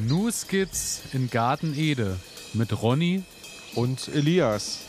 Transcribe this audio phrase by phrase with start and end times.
[0.00, 2.20] New Skits in Garten Ede
[2.54, 3.24] mit Ronny
[3.74, 4.86] und Elias.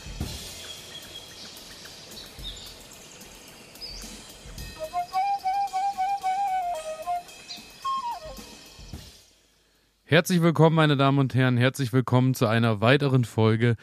[10.04, 11.56] Herzlich willkommen, meine Damen und Herren.
[11.56, 13.74] Herzlich willkommen zu einer weiteren Folge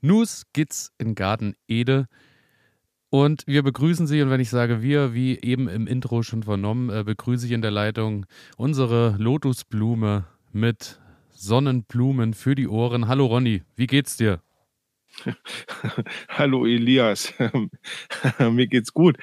[0.00, 2.06] New Skits in Garten Ede.
[3.10, 6.88] Und wir begrüßen Sie, und wenn ich sage wir, wie eben im Intro schon vernommen,
[6.88, 8.24] äh, begrüße ich in der Leitung
[8.56, 13.08] unsere Lotusblume mit Sonnenblumen für die Ohren.
[13.08, 14.42] Hallo Ronny, wie geht's dir?
[16.28, 17.34] Hallo Elias,
[18.38, 19.18] mir geht's gut.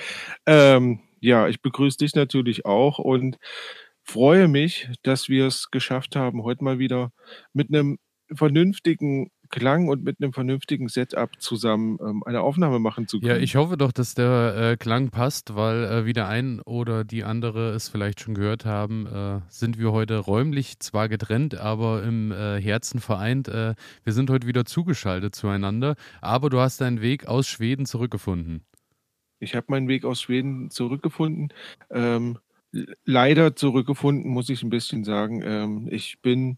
[0.46, 3.38] Ähm, ja, ich begrüße dich natürlich auch und
[4.04, 7.12] freue mich, dass wir es geschafft haben, heute mal wieder
[7.54, 7.98] mit einem
[8.34, 13.32] vernünftigen Klang und mit einem vernünftigen Setup zusammen ähm, eine Aufnahme machen zu können.
[13.32, 17.04] Ja, ich hoffe doch, dass der äh, Klang passt, weil äh, wie der ein oder
[17.04, 22.04] die andere es vielleicht schon gehört haben, äh, sind wir heute räumlich zwar getrennt, aber
[22.04, 23.48] im äh, Herzen vereint.
[23.48, 28.64] Äh, wir sind heute wieder zugeschaltet zueinander, aber du hast deinen Weg aus Schweden zurückgefunden.
[29.40, 31.54] Ich habe meinen Weg aus Schweden zurückgefunden.
[31.90, 32.38] Ähm,
[33.06, 35.42] leider zurückgefunden, muss ich ein bisschen sagen.
[35.44, 36.58] Ähm, ich bin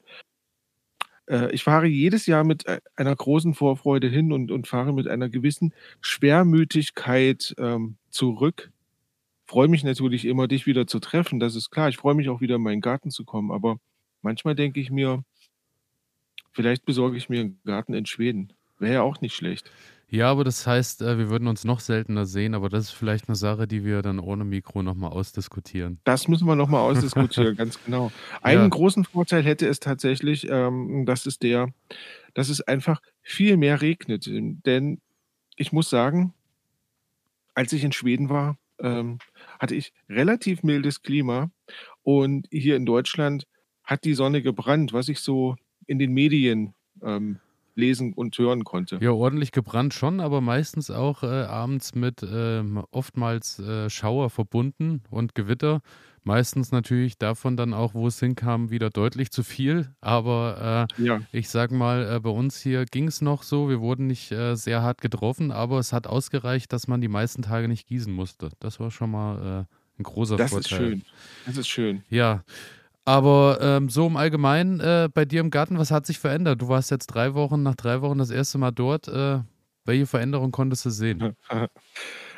[1.51, 5.29] ich fahre jedes Jahr mit äh, einer großen Vorfreude hin und, und fahre mit einer
[5.29, 8.71] gewissen Schwermütigkeit ähm, zurück.
[9.45, 11.39] Freue mich natürlich immer, dich wieder zu treffen.
[11.39, 11.89] Das ist klar.
[11.89, 13.51] Ich freue mich auch wieder in meinen Garten zu kommen.
[13.51, 13.77] Aber
[14.21, 15.23] manchmal denke ich mir,
[16.51, 18.53] vielleicht besorge ich mir einen Garten in Schweden.
[18.79, 19.71] Wäre ja auch nicht schlecht.
[20.13, 23.29] Ja, aber das heißt, äh, wir würden uns noch seltener sehen, aber das ist vielleicht
[23.29, 25.99] eine Sache, die wir dann ohne Mikro nochmal ausdiskutieren.
[26.03, 28.11] Das müssen wir nochmal ausdiskutieren, ganz genau.
[28.41, 28.67] Einen ja.
[28.67, 31.69] großen Vorteil hätte es tatsächlich, ähm, das ist der,
[32.33, 34.25] dass es einfach viel mehr regnet.
[34.27, 34.99] Denn
[35.55, 36.33] ich muss sagen,
[37.53, 39.17] als ich in Schweden war, ähm,
[39.59, 41.51] hatte ich relativ mildes Klima
[42.03, 43.47] und hier in Deutschland
[43.85, 45.55] hat die Sonne gebrannt, was ich so
[45.87, 47.39] in den Medien ähm,
[47.81, 48.99] lesen und hören konnte.
[49.01, 55.03] Ja, ordentlich gebrannt schon, aber meistens auch äh, abends mit äh, oftmals äh, Schauer verbunden
[55.09, 55.81] und Gewitter.
[56.23, 59.89] Meistens natürlich davon dann auch, wo es hinkam, wieder deutlich zu viel.
[60.01, 61.21] Aber äh, ja.
[61.31, 63.69] ich sag mal, äh, bei uns hier ging es noch so.
[63.69, 67.41] Wir wurden nicht äh, sehr hart getroffen, aber es hat ausgereicht, dass man die meisten
[67.41, 68.49] Tage nicht gießen musste.
[68.59, 69.65] Das war schon mal
[69.97, 70.61] ein großer das Vorteil.
[70.61, 71.01] Das ist schön.
[71.47, 72.03] Das ist schön.
[72.09, 72.43] Ja.
[73.05, 76.61] Aber ähm, so im Allgemeinen äh, bei dir im Garten, was hat sich verändert?
[76.61, 79.07] Du warst jetzt drei Wochen, nach drei Wochen das erste Mal dort.
[79.07, 79.39] Äh,
[79.85, 81.25] welche Veränderung konntest du sehen?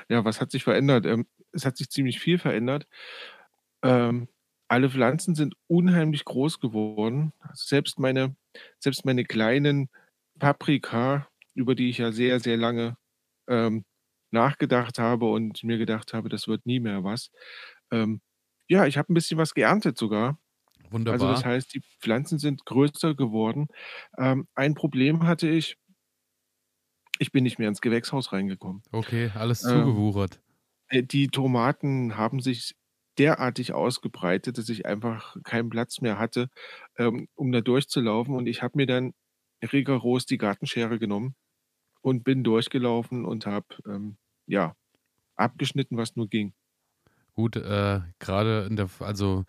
[0.09, 1.06] Ja, was hat sich verändert?
[1.06, 2.88] Ähm, es hat sich ziemlich viel verändert.
[3.84, 4.28] Ähm,
[4.68, 7.34] alle Pflanzen sind unheimlich groß geworden.
[7.40, 8.35] Also selbst meine,
[8.79, 9.90] selbst meine kleinen
[10.40, 12.97] Paprika, über die ich ja sehr, sehr lange
[13.47, 13.85] ähm,
[14.31, 17.31] nachgedacht habe und mir gedacht habe, das wird nie mehr was.
[17.91, 18.22] Ähm,
[18.69, 20.40] ja, ich habe ein bisschen was geerntet sogar.
[21.08, 23.68] Also das heißt, die Pflanzen sind größer geworden.
[24.18, 25.78] Ähm, ein Problem hatte ich,
[27.20, 28.84] ich bin nicht mehr ins Gewächshaus reingekommen.
[28.94, 30.42] Okay, alles Ähm, zugewuchert.
[30.90, 32.76] äh, die Tomaten haben sich
[33.20, 36.50] derartig ausgebreitet, dass ich einfach keinen Platz mehr hatte,
[36.98, 38.36] ähm, um da durchzulaufen.
[38.36, 39.14] Und ich habe mir dann
[39.74, 41.36] rigoros die Gartenschere genommen
[42.02, 44.18] und bin durchgelaufen und habe ähm,
[44.48, 44.76] ja
[45.38, 46.53] abgeschnitten, was nur ging.
[47.36, 49.46] Gut, äh, gerade in der, also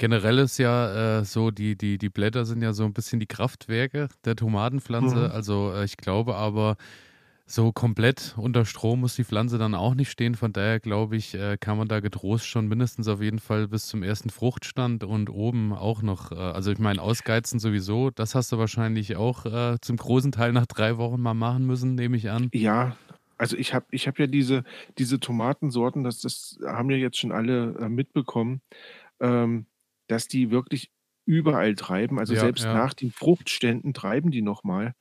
[0.00, 3.26] Generell ist ja äh, so, die, die, die Blätter sind ja so ein bisschen die
[3.26, 5.28] Kraftwerke der Tomatenpflanze.
[5.28, 5.30] Mhm.
[5.30, 6.78] Also äh, ich glaube aber,
[7.44, 10.36] so komplett unter Strom muss die Pflanze dann auch nicht stehen.
[10.36, 13.88] Von daher glaube ich, äh, kann man da getrost schon mindestens auf jeden Fall bis
[13.88, 18.52] zum ersten Fruchtstand und oben auch noch, äh, also ich meine, ausgeizen sowieso, das hast
[18.52, 22.30] du wahrscheinlich auch äh, zum großen Teil nach drei Wochen mal machen müssen, nehme ich
[22.30, 22.48] an.
[22.54, 22.96] Ja,
[23.36, 24.64] also ich habe ich hab ja diese,
[24.96, 28.62] diese Tomatensorten, das, das haben ja jetzt schon alle äh, mitbekommen.
[29.20, 29.66] Ähm,
[30.10, 30.90] dass die wirklich
[31.26, 32.18] überall treiben.
[32.18, 32.74] Also Ja, selbst ja.
[32.74, 34.94] nach den Fruchtständen treiben die nochmal.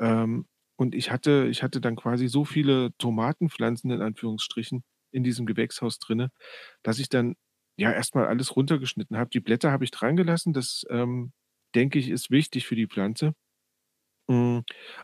[0.00, 0.46] Ähm,
[0.76, 5.98] und ich hatte, ich hatte dann quasi so viele Tomatenpflanzen in Anführungsstrichen in diesem Gewächshaus
[5.98, 6.30] drinne,
[6.82, 7.36] dass ich dann
[7.76, 9.30] ja erstmal alles runtergeschnitten habe.
[9.30, 10.52] Die Blätter habe ich dran gelassen.
[10.52, 11.32] Das ähm,
[11.74, 13.34] denke ich ist wichtig für die Pflanze.
[14.28, 14.60] Mm,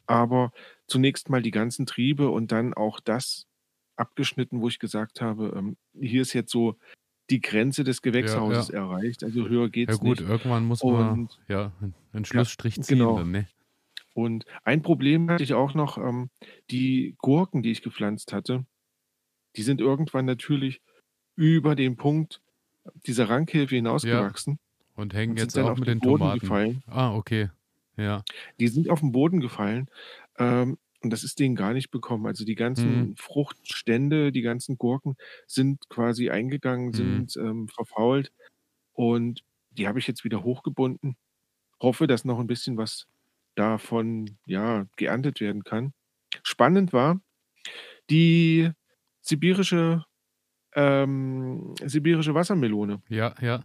[0.06, 0.52] aber
[0.87, 3.46] zunächst mal die ganzen Triebe und dann auch das
[3.96, 6.78] abgeschnitten, wo ich gesagt habe, ähm, hier ist jetzt so
[7.30, 8.80] die Grenze des Gewächshauses ja, ja.
[8.84, 9.22] erreicht.
[9.25, 10.04] Also höher geht es nicht.
[10.04, 10.30] Ja gut, nicht.
[10.30, 11.72] irgendwann muss man und, ja,
[12.12, 12.98] einen Schlussstrich ziehen.
[12.98, 13.19] Genau.
[13.19, 13.48] Dann, ne?
[14.14, 16.30] Und ein Problem hatte ich auch noch, ähm,
[16.70, 18.64] die Gurken, die ich gepflanzt hatte,
[19.56, 20.80] die sind irgendwann natürlich
[21.36, 22.40] über den Punkt
[23.06, 24.58] dieser Rankhilfe hinausgewachsen.
[24.96, 26.40] Und hängen und jetzt auch mit den, den Boden Tomaten.
[26.40, 26.82] gefallen.
[26.86, 27.50] Ah, okay.
[27.96, 28.25] Ja.
[28.58, 29.88] Die sind auf den Boden gefallen.
[30.38, 32.27] Ähm, und das ist denen gar nicht bekommen.
[32.27, 33.17] Also die ganzen Mhm.
[33.19, 35.17] Fruchtstände, die ganzen Gurken
[35.47, 37.29] sind quasi eingegangen, Mhm.
[37.33, 38.33] sind, ähm, verfault
[38.95, 41.17] und die habe ich jetzt wieder hochgebunden
[41.83, 43.06] hoffe, dass noch ein bisschen was
[43.56, 45.93] davon, ja, geerntet werden kann.
[46.45, 47.21] Spannend war
[48.11, 48.71] die
[49.23, 50.05] sibirische
[50.75, 53.03] ähm, sibirische Wassermelone.
[53.09, 53.65] Ja, ja.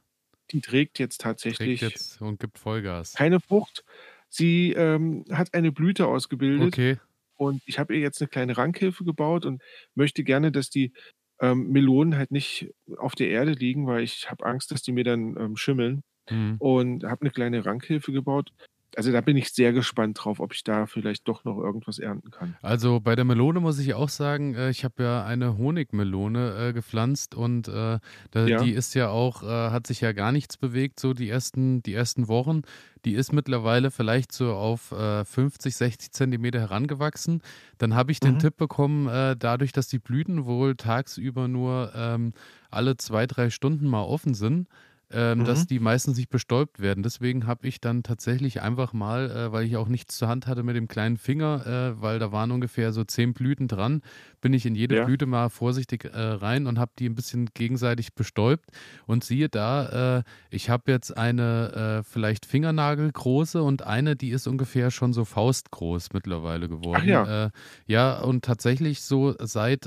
[0.51, 3.17] Die trägt jetzt tatsächlich Trägt jetzt und gibt Vollgas.
[3.17, 3.83] keine Frucht.
[4.29, 6.97] Sie, ähm, hat eine Blüte ausgebildet Okay.
[7.37, 9.61] Und ich habe ihr jetzt eine kleine Rankhilfe gebaut und
[9.95, 10.93] möchte gerne, dass die,
[11.41, 15.03] ähm, Melonen halt nicht auf der Erde liegen, weil ich habe Angst, dass die mir
[15.03, 16.59] dann, ähm, schimmeln Mhm.
[16.59, 18.51] und habe eine kleine Rankhilfe gebaut
[18.97, 22.31] also da bin ich sehr gespannt drauf, ob ich da vielleicht doch noch irgendwas ernten
[22.31, 22.57] kann.
[22.61, 26.73] Also bei der Melone muss ich auch sagen, äh, ich habe ja eine Honigmelone äh,
[26.73, 27.99] gepflanzt und äh,
[28.31, 28.51] da, Ja.
[28.51, 31.93] die ist ja auch, äh, hat sich ja gar nichts bewegt, so die ersten, die
[31.93, 32.61] ersten Wochen.
[33.05, 37.41] Die ist mittlerweile vielleicht so auf äh, 50, 60 Zentimeter herangewachsen.
[37.77, 38.39] Dann habe ich den Mhm.
[38.39, 42.31] Tipp bekommen, äh, dadurch, dass die Blüten wohl tagsüber nur ähm,
[42.71, 44.67] alle zwei, drei Stunden mal offen sind,
[45.13, 45.45] ähm, Mhm.
[45.45, 47.03] dass die meistens nicht bestäubt werden.
[47.03, 50.63] Deswegen habe ich dann tatsächlich einfach mal, äh, weil ich auch nichts zur Hand hatte
[50.63, 51.65] mit dem kleinen Finger,
[51.97, 54.01] äh, weil da waren ungefähr so zehn Blüten dran,
[54.41, 55.05] bin ich in jede Ja.
[55.05, 58.69] Blüte mal vorsichtig äh, rein und habe die ein bisschen gegenseitig bestäubt.
[59.05, 64.47] Und siehe da, äh, ich habe jetzt eine äh, vielleicht Fingernagelgroße und eine, die ist
[64.47, 67.07] ungefähr schon so faustgroß mittlerweile geworden.
[67.07, 67.45] ja.
[67.45, 67.49] Äh,
[67.85, 69.85] ja, und tatsächlich so seit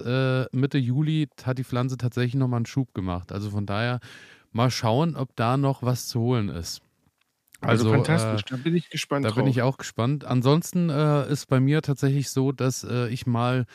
[0.53, 3.33] Mitte Juli hat die Pflanze tatsächlich nochmal einen Schub gemacht.
[3.33, 4.01] Also von daher
[4.57, 6.81] mal schauen, ob da noch was zu holen ist.
[7.61, 9.37] Also, Also, fantastisch, äh, da bin ich gespannt da drauf.
[9.37, 10.25] bin ich auch gespannt.
[10.25, 13.67] Ansonsten äh, ist bei mir tatsächlich so, dass äh, ich mal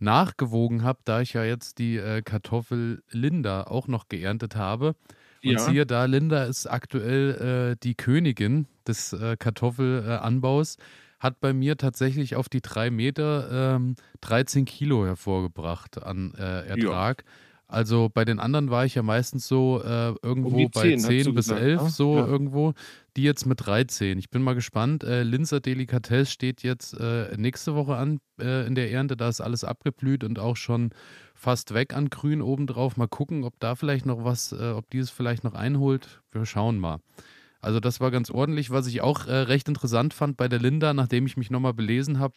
[0.00, 4.94] nachgewogen habe, da ich ja jetzt die äh, Kartoffel Linda auch noch geerntet habe.
[5.44, 5.64] Und Ja.
[5.64, 10.76] siehe da, Linda ist aktuell äh, die Königin des äh, Kartoffelanbaus,
[11.20, 17.24] hat bei mir tatsächlich auf die drei Meter ähm, 13 Kilo hervorgebracht an Ertrag.
[17.70, 21.24] Also bei den anderen war ich ja meistens so äh, irgendwo bei 10, hast 10
[21.24, 21.90] du bis gesagt, 11, ne?
[21.90, 22.26] so Ja.
[22.26, 22.72] irgendwo.
[23.14, 24.18] Die jetzt mit 13.
[24.18, 25.04] Ich bin mal gespannt.
[25.04, 29.18] Äh, Linzer Delikatesse steht jetzt äh, nächste Woche an äh, in der Ernte.
[29.18, 30.90] Da ist alles abgeblüht und auch schon
[31.34, 32.96] fast weg an Grün obendrauf.
[32.96, 36.22] Mal gucken, ob da vielleicht noch was, äh, ob dieses vielleicht noch einholt.
[36.32, 37.00] Wir schauen mal.
[37.60, 38.70] Also das war ganz ordentlich.
[38.70, 42.18] Was ich auch äh, recht interessant fand bei der Linda, nachdem ich mich nochmal belesen
[42.18, 42.32] habe,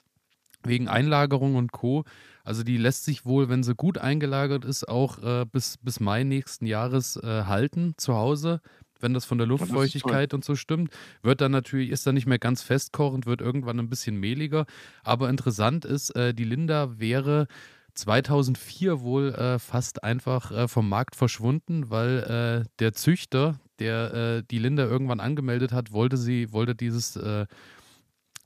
[0.63, 2.03] wegen Einlagerung und Co.
[2.43, 6.23] Also die lässt sich wohl, wenn sie gut eingelagert ist, auch äh, bis, bis Mai
[6.23, 8.61] nächsten Jahres äh, halten zu Hause.
[8.99, 9.57] Wenn das von der toll.
[9.59, 10.93] Luftfeuchtigkeit und so stimmt,
[11.23, 14.65] wird dann natürlich, ist dann nicht mehr ganz festkochend, wird irgendwann ein bisschen mehliger.
[15.03, 17.47] Aber interessant ist, äh, die Linda wäre
[17.95, 24.59] 2004 wohl äh, fast einfach äh, vom Markt verschwunden, weil äh, der Züchter, der die
[24.59, 27.17] Linda irgendwann angemeldet hat, wollte sie, wollte dieses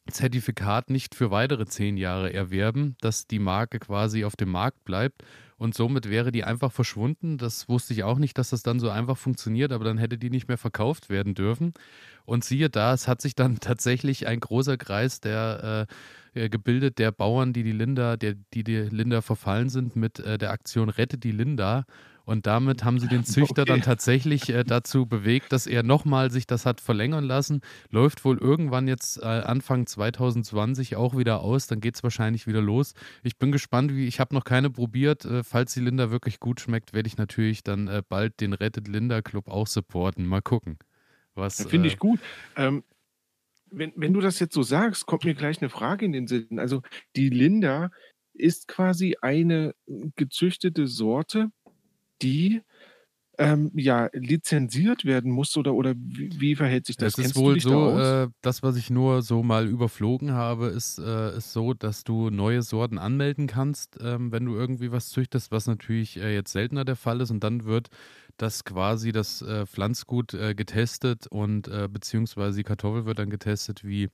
[0.10, 5.24] Zertifikat nicht für weitere zehn Jahre erwerben, dass die Marke quasi auf dem Markt bleibt.
[5.58, 7.38] Und somit wäre die einfach verschwunden.
[7.38, 10.30] Das wusste ich auch nicht, dass das dann so einfach funktioniert, aber dann hätte die
[10.30, 11.74] nicht mehr verkauft werden dürfen.
[12.26, 15.88] Und siehe da, es hat sich dann tatsächlich ein großer Kreis der
[16.36, 20.20] äh, äh, gebildet, der Bauern, die die Linda, der, die die Linda verfallen sind, mit
[20.20, 21.86] äh, der Aktion Rette die Linda.
[22.26, 23.72] Und damit haben sie den Züchter Okay.
[23.72, 27.62] dann tatsächlich äh, dazu bewegt, dass er nochmal sich das hat verlängern lassen.
[27.90, 31.68] Läuft wohl irgendwann jetzt äh, Anfang 2020 auch wieder aus.
[31.68, 32.94] Dann geht es wahrscheinlich wieder los.
[33.24, 35.26] Ich bin gespannt, wie ich habe noch keine probiert.
[35.26, 38.88] Äh, falls die Linda wirklich gut schmeckt, werde ich natürlich dann äh, bald den Rettet
[38.88, 40.26] Linda Club auch supporten.
[40.26, 40.78] Mal gucken.
[41.36, 42.20] Was, Finde äh, ich gut.
[42.56, 42.84] Ähm,
[43.72, 46.60] wenn, wenn du das jetzt so sagst, kommt mir gleich eine Frage in den Sinn.
[46.60, 46.82] Also
[47.16, 47.92] die Linda
[48.34, 49.76] ist quasi eine
[50.16, 51.52] gezüchtete Sorte,
[52.22, 52.62] die
[53.38, 57.14] ähm, ja lizenziert werden muss oder, oder wie, wie verhält sich das?
[57.14, 58.00] Es ist Kennst wohl da so, aus?
[58.00, 62.30] äh, das, was ich nur so mal überflogen habe, ist, äh, ist so, dass du
[62.30, 66.86] neue Sorten anmelden kannst, ähm, wenn du irgendwie was züchtest, was natürlich äh, jetzt seltener
[66.86, 67.32] der Fall ist.
[67.32, 67.90] Und dann wird
[68.38, 73.84] das quasi das äh, Pflanzgut äh, getestet und äh, beziehungsweise die Kartoffel wird dann getestet,
[73.84, 74.10] wie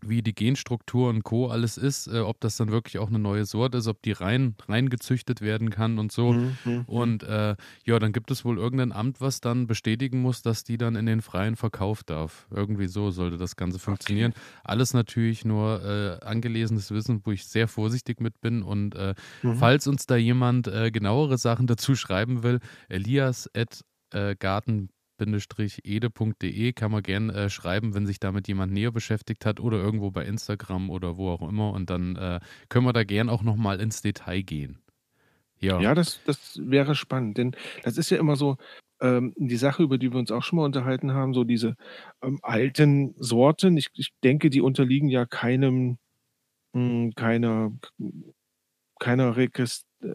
[0.00, 1.48] wie die Genstruktur und Co.
[1.48, 4.54] alles ist, äh, ob das dann wirklich auch eine neue Sorte ist, ob die rein,
[4.68, 6.32] rein gezüchtet werden kann und so.
[6.32, 6.84] Mhm, mhm, mhm.
[6.86, 10.78] Und äh, ja, dann gibt es wohl irgendein Amt, was dann bestätigen muss, dass die
[10.78, 12.46] dann in den freien Verkauf darf.
[12.50, 14.34] Irgendwie so sollte das Ganze funktionieren.
[14.64, 18.62] Alles natürlich nur äh, angelesenes Wissen, wo ich sehr vorsichtig mit bin.
[18.62, 19.56] Und äh, Mhm.
[19.56, 24.88] falls uns da jemand äh, genauere Sachen dazu schreiben will, elias at äh, garten
[25.20, 30.10] ede.de kann man gern äh, schreiben, wenn sich damit jemand näher beschäftigt hat oder irgendwo
[30.10, 33.80] bei Instagram oder wo auch immer und dann äh, können wir da gern auch nochmal
[33.80, 34.78] ins Detail gehen.
[35.60, 35.80] Ja.
[35.80, 38.56] Ja, das, das wäre spannend, denn das ist ja immer so
[39.00, 41.76] ähm, die Sache, über die wir uns auch schon mal unterhalten haben, so diese
[42.22, 43.76] ähm, alten Sorten.
[43.76, 45.98] Ich, ich denke, die unterliegen ja keinem,
[46.74, 47.72] mh, keiner,
[48.98, 50.12] keiner Regist äh,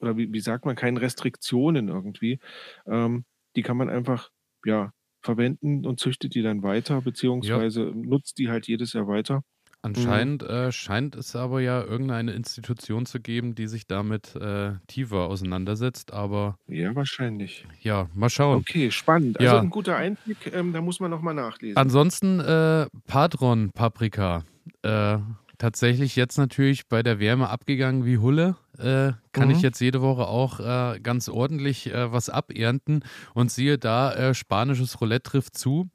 [0.00, 2.38] oder wie, wie sagt man, keinen Restriktionen irgendwie.
[2.86, 3.24] Ähm,
[3.56, 4.30] die kann man einfach,
[4.66, 4.90] ja,
[5.22, 9.42] verwenden und züchtet die dann weiter, beziehungsweise nutzt die halt jedes Jahr weiter.
[9.82, 15.28] Anscheinend äh, scheint es aber ja irgendeine Institution zu geben, die sich damit äh, tiefer
[15.28, 17.66] auseinandersetzt, aber Ja, wahrscheinlich.
[17.82, 18.58] ja, mal schauen.
[18.60, 19.38] Okay, spannend.
[19.38, 19.60] Also Ja.
[19.62, 21.76] ein guter Einblick, ähm, da muss man noch mal nachlesen.
[21.76, 24.42] Ansonsten äh, Patron Paprika.
[24.82, 25.18] Äh,
[25.58, 28.56] tatsächlich jetzt natürlich bei der Wärme abgegangen wie Hulle.
[28.78, 29.54] Äh, kann Mhm.
[29.54, 33.04] ich jetzt jede Woche auch äh, ganz ordentlich äh, was abernten
[33.34, 35.88] und siehe da, äh, spanisches Roulette trifft zu.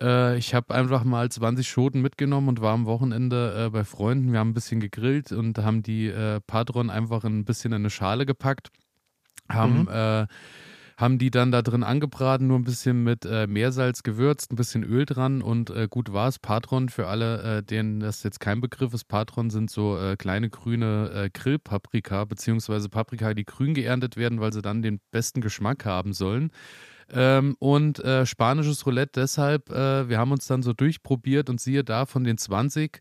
[0.00, 4.32] Äh, ich habe einfach mal 20 Schoten mitgenommen und war am Wochenende äh, bei Freunden.
[4.32, 6.12] Wir haben ein bisschen gegrillt und haben die
[6.46, 8.68] Patron einfach ein bisschen in eine Schale gepackt.
[9.48, 10.28] Haben Mhm.
[10.98, 14.82] Haben die dann da drin angebraten, nur ein bisschen mit äh, Meersalz gewürzt, ein bisschen
[14.82, 16.40] Öl dran und äh, gut war's.
[16.40, 20.50] Patron, für alle, äh, denen das jetzt kein Begriff ist, Patron sind so äh, kleine
[20.50, 25.84] grüne äh, Grillpaprika, beziehungsweise Paprika, die grün geerntet werden, weil sie dann den besten Geschmack
[25.84, 26.50] haben sollen.
[27.10, 31.84] Ähm, und äh, spanisches Roulette deshalb, äh, wir haben uns dann so durchprobiert und siehe
[31.84, 33.00] da, von den 20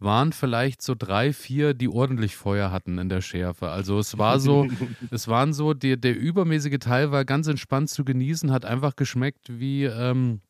[0.00, 3.70] waren vielleicht so drei, vier, die ordentlich Feuer hatten in der Schärfe.
[3.70, 4.66] Also es war so,
[5.10, 9.58] es waren so, der, der übermäßige Teil war ganz entspannt zu genießen, hat einfach geschmeckt
[9.58, 10.40] wie, ähm,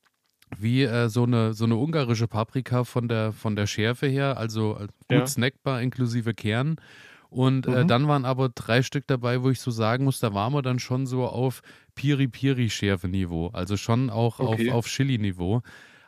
[0.56, 4.78] wie äh, so, eine, so eine ungarische Paprika von der, von der Schärfe her, also
[4.78, 5.26] äh, gut Ja.
[5.28, 6.76] snackbar inklusive Kern.
[7.30, 7.88] Und äh, Mhm.
[7.88, 10.78] dann waren aber drei Stück dabei, wo ich so sagen muss, da waren wir dann
[10.78, 11.62] schon so auf
[11.96, 13.48] Piri-Piri-Schärfe-Niveau.
[13.48, 14.68] Also schon auch Okay.
[14.68, 15.62] auf, auf Chili-Niveau.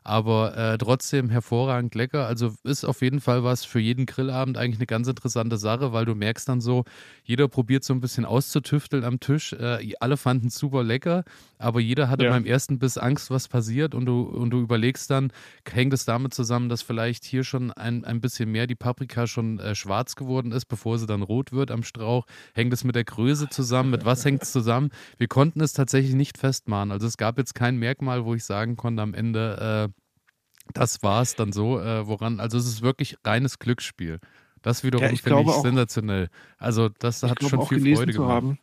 [0.09, 2.29] Aber äh, trotzdem hervorragend lecker.
[2.29, 6.05] Also ist auf jeden Fall was für jeden Grillabend eigentlich eine ganz interessante Sache, weil
[6.05, 6.85] du merkst dann so,
[7.25, 9.53] jeder probiert so ein bisschen auszutüfteln am Tisch.
[9.53, 11.25] Äh, alle fanden es super lecker,
[11.59, 12.31] aber jeder hatte Ja.
[12.31, 13.97] beim ersten Biss Angst, was passiert.
[13.97, 15.33] Und du, und du überlegst dann,
[15.69, 19.59] hängt es damit zusammen, dass vielleicht hier schon ein, ein bisschen mehr die Paprika schon
[19.59, 22.27] äh, schwarz geworden ist, bevor sie dann rot wird am Strauch?
[22.55, 23.91] Hängt es mit der Größe zusammen?
[23.91, 24.91] Mit was hängt es zusammen?
[25.19, 26.93] Wir konnten es tatsächlich nicht festmachen.
[26.93, 29.96] Also es gab jetzt kein Merkmal, wo ich sagen konnte am Ende, äh,
[30.73, 34.21] das war es dann so, äh, woran, also es ist wirklich reines Glücksspiel.
[34.63, 36.29] Das wiederum Ja, ich finde ich auch- sensationell.
[36.59, 38.33] Also das ich hat schon viel Freude zu gemacht.
[38.35, 38.59] haben,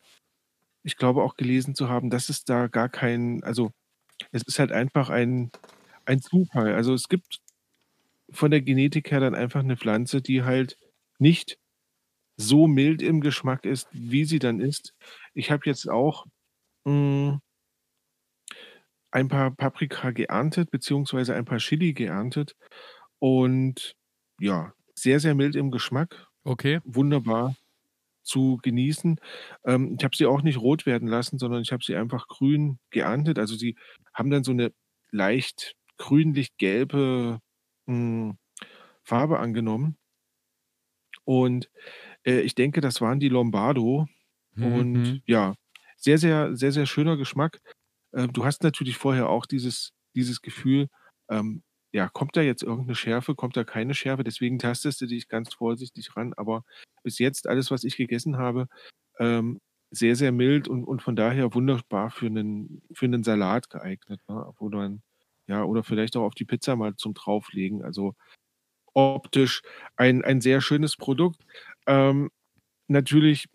[0.83, 3.71] ich glaube auch gelesen zu haben, dass es da gar kein, also
[4.31, 5.51] es ist halt einfach ein,
[6.05, 6.73] ein Zufall.
[6.75, 7.39] Also es gibt
[8.31, 10.77] von der Genetik her dann einfach eine Pflanze, die halt
[11.19, 11.57] nicht
[12.35, 14.93] so mild im Geschmack ist, wie sie dann ist.
[15.33, 16.25] Ich habe jetzt auch
[16.85, 17.39] mh,
[19.13, 22.55] ein paar Paprika geerntet, beziehungsweise ein paar Chili geerntet.
[23.19, 23.95] Und
[24.39, 26.27] ja, sehr, sehr mild im Geschmack.
[26.45, 27.55] Okay, Wunderbar
[28.23, 29.19] zu genießen.
[29.65, 32.79] Ähm, ich habe sie auch nicht rot werden lassen, sondern ich habe sie einfach grün
[32.91, 33.39] geerntet.
[33.39, 33.75] Also sie
[34.13, 34.73] haben dann so eine
[35.11, 37.39] leicht grünlich-gelbe
[37.87, 38.35] mh,
[39.03, 39.97] Farbe angenommen.
[41.25, 41.69] Und
[42.25, 44.07] äh, ich denke, das waren die Lombardo.
[44.59, 45.21] Und Mhm.
[45.25, 45.55] ja,
[45.97, 47.61] sehr, sehr, sehr, sehr schöner Geschmack.
[48.13, 50.87] Äh, du hast natürlich vorher auch dieses, dieses Gefühl,
[51.29, 54.23] ähm, ja, kommt da jetzt irgendeine Schärfe, kommt da keine Schärfe?
[54.23, 56.33] Deswegen tastest du dich ganz vorsichtig ran.
[56.37, 56.63] Aber
[57.03, 58.67] bis jetzt, alles, was ich gegessen habe,
[59.19, 59.59] ähm,
[59.91, 64.21] sehr, sehr mild und, und von daher wunderbar für einen, für einen Salat geeignet.
[64.27, 64.51] Ne?
[64.57, 65.03] Wo dann,
[65.47, 67.83] ja, oder vielleicht auch auf die Pizza mal zum Drauflegen.
[67.83, 68.15] Also
[68.93, 69.61] optisch
[69.95, 71.45] ein, ein sehr schönes Produkt.
[71.85, 72.31] Ähm,
[72.87, 73.47] natürlich,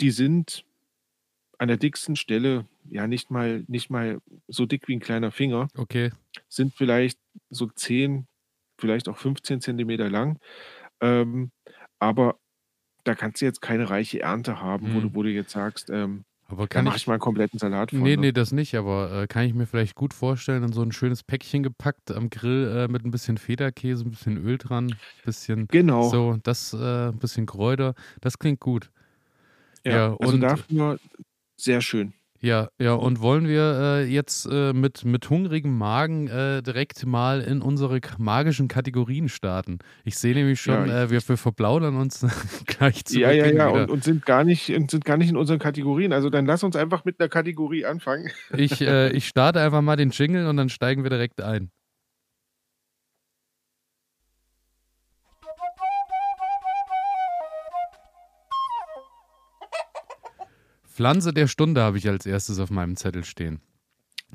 [0.00, 0.64] die sind
[1.62, 5.68] an der dicksten Stelle ja nicht mal, nicht mal so dick wie ein kleiner Finger,
[5.78, 6.10] okay.
[6.48, 7.18] sind vielleicht
[7.50, 8.26] so 10,
[8.80, 10.38] vielleicht auch 15 Zentimeter lang.
[11.00, 11.52] Ähm,
[12.00, 12.38] aber
[13.04, 15.02] da kannst du jetzt keine reiche Ernte haben, wo, Mhm.
[15.02, 17.58] du, wo du jetzt sagst, ähm, Aber da kann mache ich, ich mal einen kompletten
[17.58, 18.02] Salat von.
[18.02, 18.22] Nee, ne?
[18.22, 21.22] nee, das nicht, aber äh, kann ich mir vielleicht gut vorstellen, in so ein schönes
[21.22, 26.10] Päckchen gepackt am Grill äh, mit ein bisschen Federkäse, ein bisschen Öl dran, bisschen Genau.
[26.10, 28.90] so, das, äh, ein bisschen Kräuter, das klingt gut.
[29.84, 30.98] Ja, Ja, also und dafür
[31.62, 32.12] sehr schön.
[32.40, 37.40] ja, ja, und wollen wir äh, jetzt äh, mit, mit hungrigem Magen äh, direkt mal
[37.40, 39.78] in unsere magischen Kategorien starten?
[40.04, 42.26] Ich sehe nämlich schon, Ja, äh, wir, wir verplaudern uns
[42.66, 45.60] gleich zu Ja, ja, ja, und, und sind gar nicht, sind gar nicht in unseren
[45.60, 46.12] Kategorien.
[46.12, 48.28] Also dann lass uns einfach mit einer Kategorie anfangen.
[48.56, 51.70] Ich, äh, ich starte einfach mal den Jingle und dann steigen wir direkt ein.
[60.92, 63.60] Pflanze der Stunde habe ich als erstes auf meinem Zettel stehen.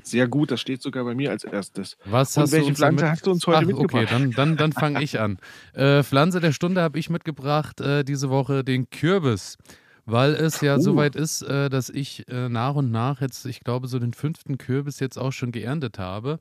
[0.02, 1.96] Sehr gut, das steht sogar bei mir als erstes.
[2.04, 4.04] Was Und hast welche du uns Pflanze hast du uns heute Ach, mitgebracht?
[4.04, 5.38] Okay, dann, dann, dann fange ich an.
[5.74, 9.58] Äh, Pflanze der Stunde habe ich mitgebracht äh, diese Woche den Kürbis,
[10.06, 10.80] weil es ja Oh.
[10.80, 14.56] soweit ist, äh, dass ich äh, nach und nach jetzt, ich glaube, so den fünften
[14.56, 16.38] Kürbis jetzt auch schon geerntet habe.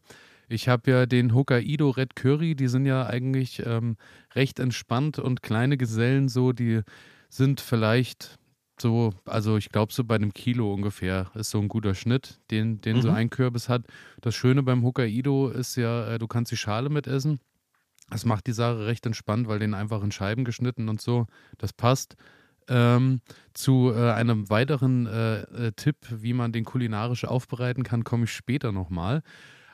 [0.49, 3.97] Ich habe ja den Hokkaido Red Curry, die sind ja eigentlich ähm,
[4.35, 6.81] recht entspannt und kleine Gesellen so, die
[7.29, 8.37] sind vielleicht
[8.81, 12.81] so, also ich glaube so bei einem Kilo ungefähr ist so ein guter Schnitt, den,
[12.81, 13.01] den mhm.
[13.01, 13.85] so ein Kürbis hat.
[14.21, 17.39] Das Schöne beim Hokkaido ist ja, äh, du kannst die Schale mitessen.
[18.09, 21.73] Das macht die Sache recht entspannt, weil den einfach in Scheiben geschnitten und so, das
[21.73, 22.15] passt.
[22.69, 23.21] Ähm,
[23.53, 28.33] zu äh, einem weiteren äh, äh, Tipp, wie man den kulinarisch aufbereiten kann, komme ich
[28.33, 29.23] später nochmal.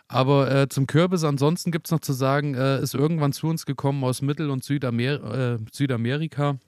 [0.07, 3.65] Aber äh, zum Kürbis ansonsten gibt es noch zu sagen, äh, ist irgendwann zu uns
[3.65, 6.59] gekommen aus Mittel- und Südamer äh, Südamerika.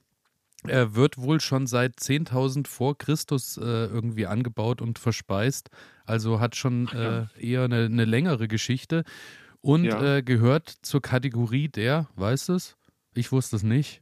[0.69, 5.69] Er wird wohl schon seit 10.000 vor Christus irgendwie angebaut und verspeist.
[6.05, 6.87] Also hat schon
[7.39, 9.03] eher eine, eine, längere Geschichte
[9.61, 10.21] und ja.
[10.21, 12.77] gehört zur Kategorie der, weißt du es?
[13.13, 14.01] Ich wusste es nicht.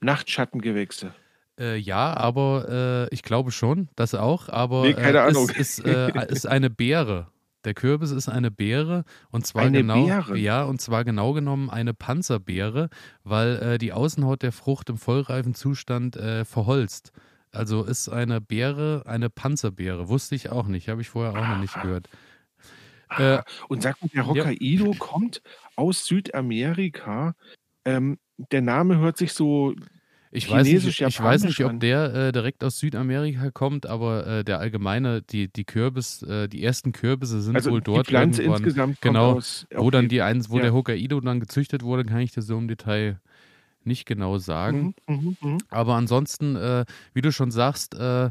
[0.00, 1.14] Nachtschattengewächse.
[1.58, 4.48] Äh, ja, aber äh, ich glaube schon, das auch.
[4.48, 5.48] Aber nee, keine äh, Ahnung.
[5.50, 7.28] Ist, ist, äh, ist eine Beere.
[7.64, 10.38] Der Kürbis ist eine Beere und zwar eine genau Beere?
[10.38, 12.88] ja und zwar genau genommen eine Panzerbeere,
[13.24, 17.12] weil äh, die Außenhaut der Frucht im vollreifen Zustand äh, verholzt.
[17.52, 20.08] Also ist eine Beere eine Panzerbeere.
[20.08, 22.08] Wusste ich auch nicht, habe ich vorher auch noch nicht gehört.
[23.18, 24.98] Äh, und sag mal, der Hokkaido ja.
[24.98, 25.42] kommt
[25.76, 27.34] aus Südamerika.
[27.84, 29.74] Ähm, der Name hört sich so
[30.34, 34.44] ich weiß, nicht, ich weiß nicht, ob der äh, direkt aus Südamerika kommt, aber äh,
[34.44, 38.42] der allgemeine, die, die Kürbis, äh, die ersten Kürbisse sind also wohl dort die Pflanze
[38.42, 38.64] irgendwann.
[38.64, 40.62] insgesamt genau, aus, wo dann die eins, wo ja.
[40.62, 43.20] der Hokkaido dann gezüchtet wurde, kann ich dir so im Detail
[43.84, 44.94] nicht genau sagen.
[45.06, 45.58] Mhm, mh, mh.
[45.68, 48.30] Aber ansonsten, äh, wie du schon sagst, äh,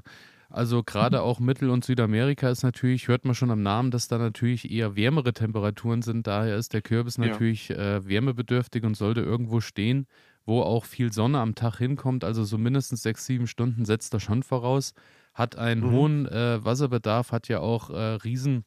[0.50, 1.24] also gerade mhm.
[1.24, 4.96] auch Mittel- und Südamerika ist natürlich, hört man schon am Namen, dass da natürlich eher
[4.96, 6.26] wärmere Temperaturen sind.
[6.26, 7.28] Daher ist der Kürbis ja.
[7.28, 10.08] natürlich äh, wärmebedürftig und sollte irgendwo stehen,
[10.46, 14.20] wo auch viel Sonne am Tag hinkommt, also so mindestens sechs, sieben Stunden setzt er
[14.20, 14.94] schon voraus.
[15.34, 15.92] Hat einen mhm.
[15.92, 18.66] hohen äh, Wasserbedarf, hat ja auch äh, riesen,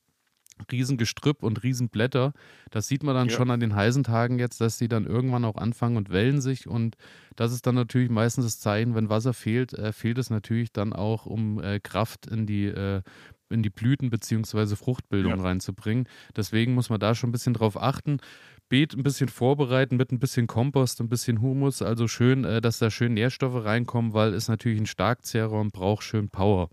[0.72, 2.32] riesen Gestrüpp und riesen Blätter.
[2.70, 3.36] Das sieht man dann ja.
[3.36, 6.66] schon an den heißen Tagen jetzt, dass die dann irgendwann auch anfangen und wellen sich.
[6.66, 6.96] Und
[7.36, 10.92] das ist dann natürlich meistens das Zeichen, wenn Wasser fehlt, äh, fehlt es natürlich dann
[10.92, 13.02] auch, um äh, Kraft in die äh,
[13.50, 14.74] in die Blüten bzw.
[14.74, 15.42] Fruchtbildung ja.
[15.42, 16.08] reinzubringen.
[16.36, 18.18] Deswegen muss man da schon ein bisschen drauf achten.
[18.68, 21.82] Beet ein bisschen vorbereiten mit ein bisschen Kompost, ein bisschen Humus.
[21.82, 26.02] Also schön, äh, dass da schön Nährstoffe reinkommen, weil es natürlich ein Starkzehrer und braucht
[26.02, 26.70] schön Power.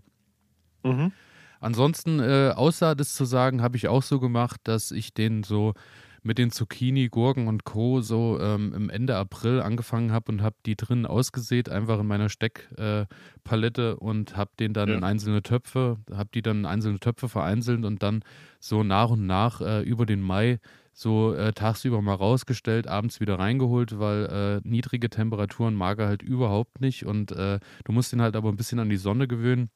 [0.84, 1.12] Mhm.
[1.60, 5.74] Ansonsten, äh, außer das zu sagen, habe ich auch so gemacht, dass ich den so
[6.22, 8.00] mit den Zucchini, Gurken und Co.
[8.00, 12.28] so ähm, im Ende April angefangen habe und habe die drinnen ausgesät, einfach in meiner
[12.28, 14.96] Steckpalette äh, und habe den dann ja.
[14.96, 18.24] in einzelne Töpfe, habe die dann in einzelne Töpfe vereinzelt und dann
[18.60, 20.60] so nach und nach äh, über den Mai
[20.92, 26.22] so äh, tagsüber mal rausgestellt, abends wieder reingeholt, weil äh, niedrige Temperaturen mag er halt
[26.22, 29.70] überhaupt nicht und äh, du musst ihn halt aber ein bisschen an die Sonne gewöhnen.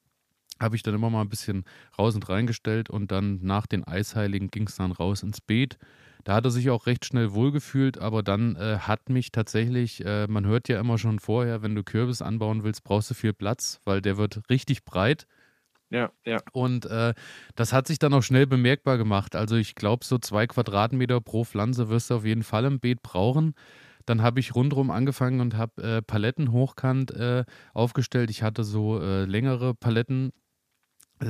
[0.61, 1.65] Habe ich dann immer mal ein bisschen
[1.99, 5.79] raus und reingestellt und dann nach den Eisheiligen ging es dann raus ins Beet.
[6.25, 10.27] Da hat er sich auch recht schnell wohlgefühlt, aber dann äh, hat mich tatsächlich, äh,
[10.27, 13.81] man hört ja immer schon vorher, wenn du Kürbis anbauen willst, brauchst du viel Platz,
[13.85, 15.27] weil der wird richtig breit
[15.91, 16.39] ja, ja.
[16.53, 17.15] Und äh,
[17.55, 19.37] das hat sich dann auch schnell bemerkbar gemacht.
[19.37, 23.03] Also ich glaube, so zwei Quadratmeter pro Pflanze wirst du auf jeden Fall im Beet
[23.03, 23.55] brauchen.
[24.05, 28.31] Dann habe ich rundherum angefangen und habe äh, Paletten hochkant äh, aufgestellt.
[28.31, 30.33] Ich hatte so äh, längere Paletten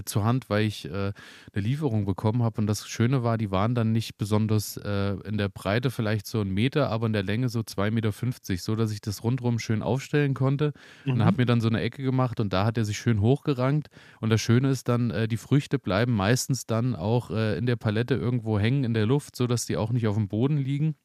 [0.05, 1.13] zur Hand, weil ich äh, eine
[1.55, 2.61] Lieferung bekommen habe.
[2.61, 6.41] Und das Schöne war, die waren dann nicht besonders äh, in der Breite vielleicht so
[6.41, 8.13] ein Meter, aber in der Länge so 2,50 Meter,
[8.59, 10.73] so dass ich das rundherum schön aufstellen konnte.
[11.05, 11.13] Mhm.
[11.13, 13.89] Und habe mir dann so eine Ecke gemacht und da hat er sich schön hochgerankt.
[14.21, 17.77] Und das Schöne ist dann, äh, die Früchte bleiben meistens dann auch äh, in der
[17.77, 20.97] Palette irgendwo hängen in der Luft, sodass die auch nicht auf dem Boden liegen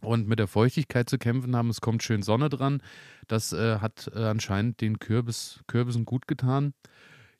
[0.00, 1.70] und mit der Feuchtigkeit zu kämpfen haben.
[1.70, 2.82] Es kommt schön Sonne dran.
[3.26, 6.72] Das äh, hat äh, anscheinend den Kürbis, Kürbissen gut getan.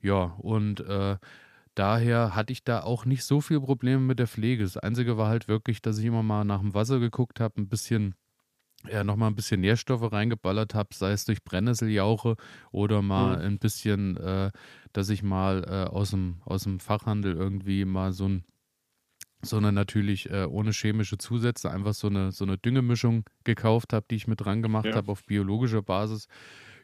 [0.01, 1.17] Ja, und äh,
[1.75, 4.63] daher hatte ich da auch nicht so viel Probleme mit der Pflege.
[4.63, 7.69] Das Einzige war halt wirklich, dass ich immer mal nach dem Wasser geguckt habe, ein
[7.69, 8.15] bisschen
[8.87, 12.37] ja, nochmal ein bisschen Nährstoffe reingeballert habe, sei es durch Brennnesseljauche
[12.71, 13.45] oder mal mhm.
[13.45, 14.53] ein bisschen, äh,
[14.93, 18.45] dass ich mal äh, aus, dem, aus dem Fachhandel irgendwie mal so ein
[19.41, 24.05] so eine natürlich äh, ohne chemische Zusätze, einfach so eine, so eine Düngemischung gekauft habe,
[24.11, 24.97] die ich mit dran gemacht ja.
[24.97, 26.27] habe auf biologischer Basis.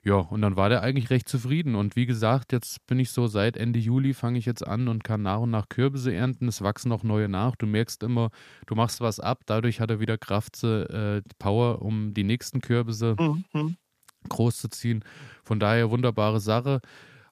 [0.05, 1.75] Ja, und dann war der eigentlich recht zufrieden.
[1.75, 5.03] Und wie gesagt, jetzt bin ich so seit Ende Juli fange ich jetzt an und
[5.03, 6.47] kann nach und nach Kürbisse ernten.
[6.47, 7.57] Es wachsen noch neue nach.
[7.57, 8.29] Du merkst immer,
[8.67, 13.17] du machst was ab, dadurch hat er wieder Kraft, äh, Power, um die nächsten Kürbisse
[13.19, 13.77] mhm.
[14.29, 15.03] groß zu ziehen.
[15.43, 16.81] Von daher wunderbare Sache.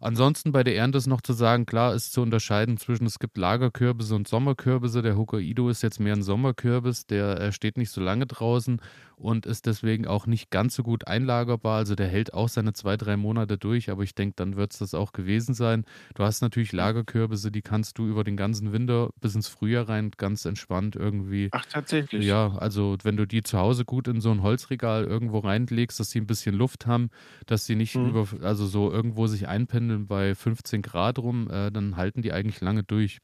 [0.00, 3.38] Ansonsten bei der Ernte ist noch zu sagen, klar ist zu unterscheiden zwischen, es gibt
[3.38, 5.00] Lagerkürbisse und Sommerkürbisse.
[5.00, 8.80] Der Hokkaido ist jetzt mehr ein Sommerkürbis, der äh, steht nicht so lange draußen
[9.22, 11.78] und ist deswegen auch nicht ganz so gut einlagerbar.
[11.78, 14.78] Also der hält auch seine zwei, drei Monate durch, aber ich denke, dann wird es
[14.78, 15.84] das auch gewesen sein.
[16.14, 20.10] Du hast natürlich Lagerkürbisse, die kannst du über den ganzen Winter bis ins Frühjahr rein
[20.16, 21.48] ganz entspannt irgendwie.
[21.52, 22.26] Ach, tatsächlich.
[22.26, 26.10] Ja, also wenn du die zu Hause gut in so ein Holzregal irgendwo reinlegst, dass
[26.10, 27.10] sie ein bisschen Luft haben,
[27.46, 28.08] dass sie nicht mhm.
[28.08, 32.60] über, also so irgendwo sich einpendeln bei 15 Grad rum, äh, dann halten die eigentlich
[32.60, 33.18] lange durch.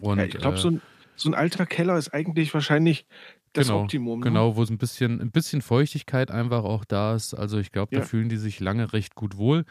[0.00, 0.80] Und, ja, ich glaube, äh, so, ein,
[1.16, 3.06] so ein alter Keller ist eigentlich wahrscheinlich
[3.52, 4.20] das genau, Optimum.
[4.20, 4.24] Ne?
[4.24, 7.34] Genau, wo es ein bisschen, ein bisschen Feuchtigkeit einfach auch da ist.
[7.34, 8.00] Also ich glaube, ja.
[8.00, 9.64] da fühlen die sich lange recht gut wohl.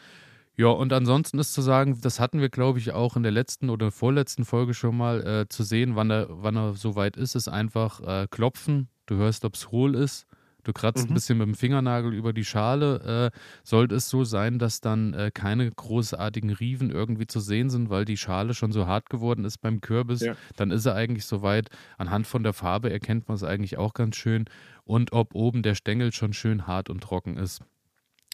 [0.56, 3.70] Ja, und ansonsten ist zu sagen, das hatten wir, glaube ich, auch in der letzten
[3.70, 7.48] oder vorletzten Folge schon mal äh, zu sehen, wann er, wann er soweit ist, ist
[7.48, 8.88] einfach äh, klopfen.
[9.06, 10.26] Du hörst, ob es hohl ist.
[10.64, 11.10] Du kratzt mhm.
[11.10, 13.30] ein bisschen mit dem Fingernagel über die Schale.
[13.32, 17.90] Äh, sollte es so sein, dass dann äh, keine großartigen Riefen irgendwie zu sehen sind,
[17.90, 20.34] weil die Schale schon so hart geworden ist beim Kürbis, ja.
[20.56, 21.68] dann ist er eigentlich soweit.
[21.98, 24.44] Anhand von der Farbe erkennt man es eigentlich auch ganz schön.
[24.84, 27.60] Und ob oben der Stängel schon schön hart und trocken ist.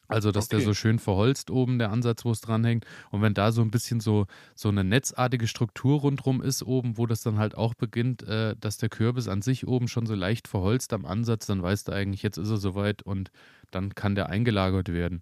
[0.09, 0.57] Also, dass okay.
[0.57, 2.87] der so schön verholzt oben, der Ansatz, wo es dranhängt.
[3.11, 7.07] Und wenn da so ein bisschen so, so eine netzartige Struktur rundherum ist oben, wo
[7.07, 10.49] das dann halt auch beginnt, äh, dass der Kürbis an sich oben schon so leicht
[10.49, 13.31] verholzt am Ansatz, dann weißt du eigentlich, jetzt ist er soweit und
[13.71, 15.21] dann kann der eingelagert werden.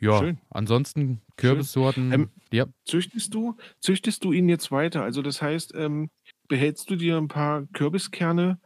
[0.00, 0.38] Ja, Schön.
[0.50, 2.12] ansonsten Kürbissorten.
[2.12, 2.66] Ähm, ja.
[2.84, 5.02] Züchtest du, züchtest du ihn jetzt weiter?
[5.02, 6.10] Also das heißt, ähm,
[6.46, 8.60] behältst du dir ein paar Kürbiskerne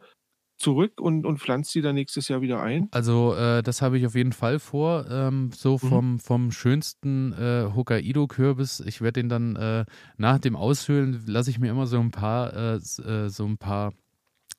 [0.63, 2.87] zurück und, und pflanzt sie dann nächstes Jahr wieder ein?
[2.91, 5.05] Also äh, das habe ich auf jeden Fall vor.
[5.09, 5.87] Ähm, so mhm.
[5.87, 8.79] vom, vom schönsten äh, Hokkaido-Kürbis.
[8.81, 9.85] Ich werde den dann äh,
[10.17, 13.93] nach dem Aushöhlen lasse ich mir immer so ein paar äh, äh, so ein paar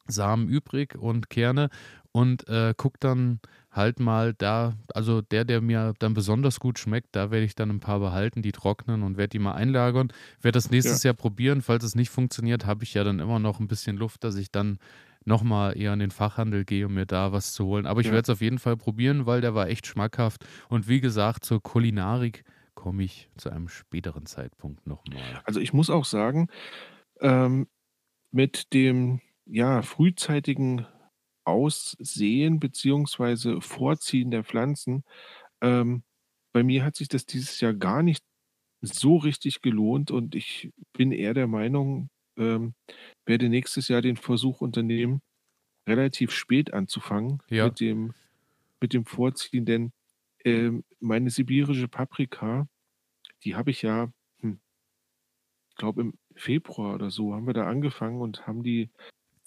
[0.06, 1.70] Samen übrig und Kerne
[2.12, 3.40] und äh, guck dann
[3.72, 7.70] halt mal da, also der, der mir dann besonders gut schmeckt, da werde ich dann
[7.70, 10.12] ein paar behalten, die trocknen und werde die mal einlagern.
[10.40, 11.08] Werde das nächstes ja.
[11.08, 11.60] Jahr probieren.
[11.60, 14.52] Falls es nicht funktioniert, habe ich ja dann immer noch ein bisschen Luft, dass ich
[14.52, 14.78] dann
[15.24, 17.86] nochmal eher in den Fachhandel gehe, um mir da was zu holen.
[17.86, 18.12] Aber ich ja.
[18.12, 20.44] werde es auf jeden Fall probieren, weil der war echt schmackhaft.
[20.68, 25.42] Und wie gesagt, zur Kulinarik komme ich zu einem späteren Zeitpunkt nochmal.
[25.44, 26.48] Also ich muss auch sagen,
[27.20, 27.68] ähm,
[28.30, 30.86] mit dem ja, frühzeitigen
[31.44, 33.60] Aussehen bzw.
[33.60, 35.04] Vorziehen der Pflanzen,
[35.60, 36.02] ähm,
[36.52, 38.24] bei mir hat sich das dieses Jahr gar nicht
[38.80, 42.74] so richtig gelohnt und ich bin eher der Meinung, ähm,
[43.26, 45.20] werde nächstes Jahr den Versuch unternehmen,
[45.88, 47.66] relativ spät anzufangen Ja.
[47.66, 48.14] mit dem,
[48.80, 49.92] mit dem Vorziehen, denn
[50.44, 52.68] ähm, meine sibirische Paprika,
[53.44, 54.60] die habe ich ja, hm,
[55.70, 58.90] ich glaube im Februar oder so, haben wir da angefangen und haben die,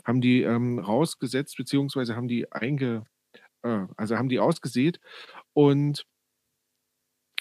[0.05, 3.05] haben die ähm, rausgesetzt, beziehungsweise haben die einge,
[3.63, 4.99] äh, also haben die ausgesät
[5.53, 6.05] und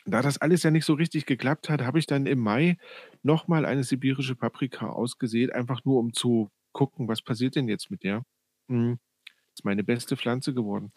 [0.07, 2.79] da das alles ja nicht so richtig geklappt hat, habe ich dann im Mai
[3.23, 8.05] nochmal eine sibirische Paprika ausgesät, einfach nur um zu gucken, was passiert denn jetzt mit
[8.05, 8.23] der.
[8.69, 8.99] Mhm.
[9.55, 10.93] Ist meine beste Pflanze geworden.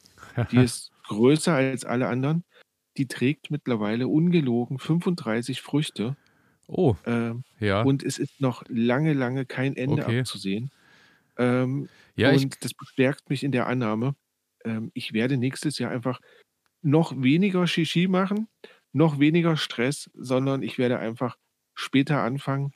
[0.51, 2.43] Die ist größer als alle anderen.
[2.97, 6.17] Die trägt mittlerweile ungelogen 35 Früchte.
[6.67, 7.81] Oh, ähm, ja.
[7.81, 10.19] Und es ist noch lange, lange kein Ende okay.
[10.19, 10.71] abzusehen.
[11.37, 14.15] Ähm, ja, und das bestärkt mich in der Annahme,
[14.65, 16.19] ähm, ich werde nächstes Jahr einfach
[16.81, 18.47] noch weniger Shishi machen
[18.91, 21.37] noch weniger Stress, sondern ich werde einfach
[21.75, 22.71] später anfangen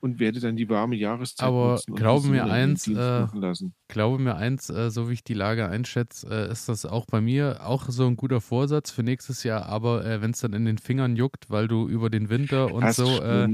[0.00, 3.26] und werde dann die warme Jahreszeit Aber nutzen glaube mir eins, äh,
[3.88, 7.20] glaube mir eins, äh, so wie ich die Lage einschätze, äh, ist das auch bei
[7.20, 9.66] mir auch so ein guter Vorsatz für nächstes Jahr.
[9.66, 12.82] Aber äh, wenn es dann in den Fingern juckt, weil du über den Winter und
[12.82, 13.48] das so, äh,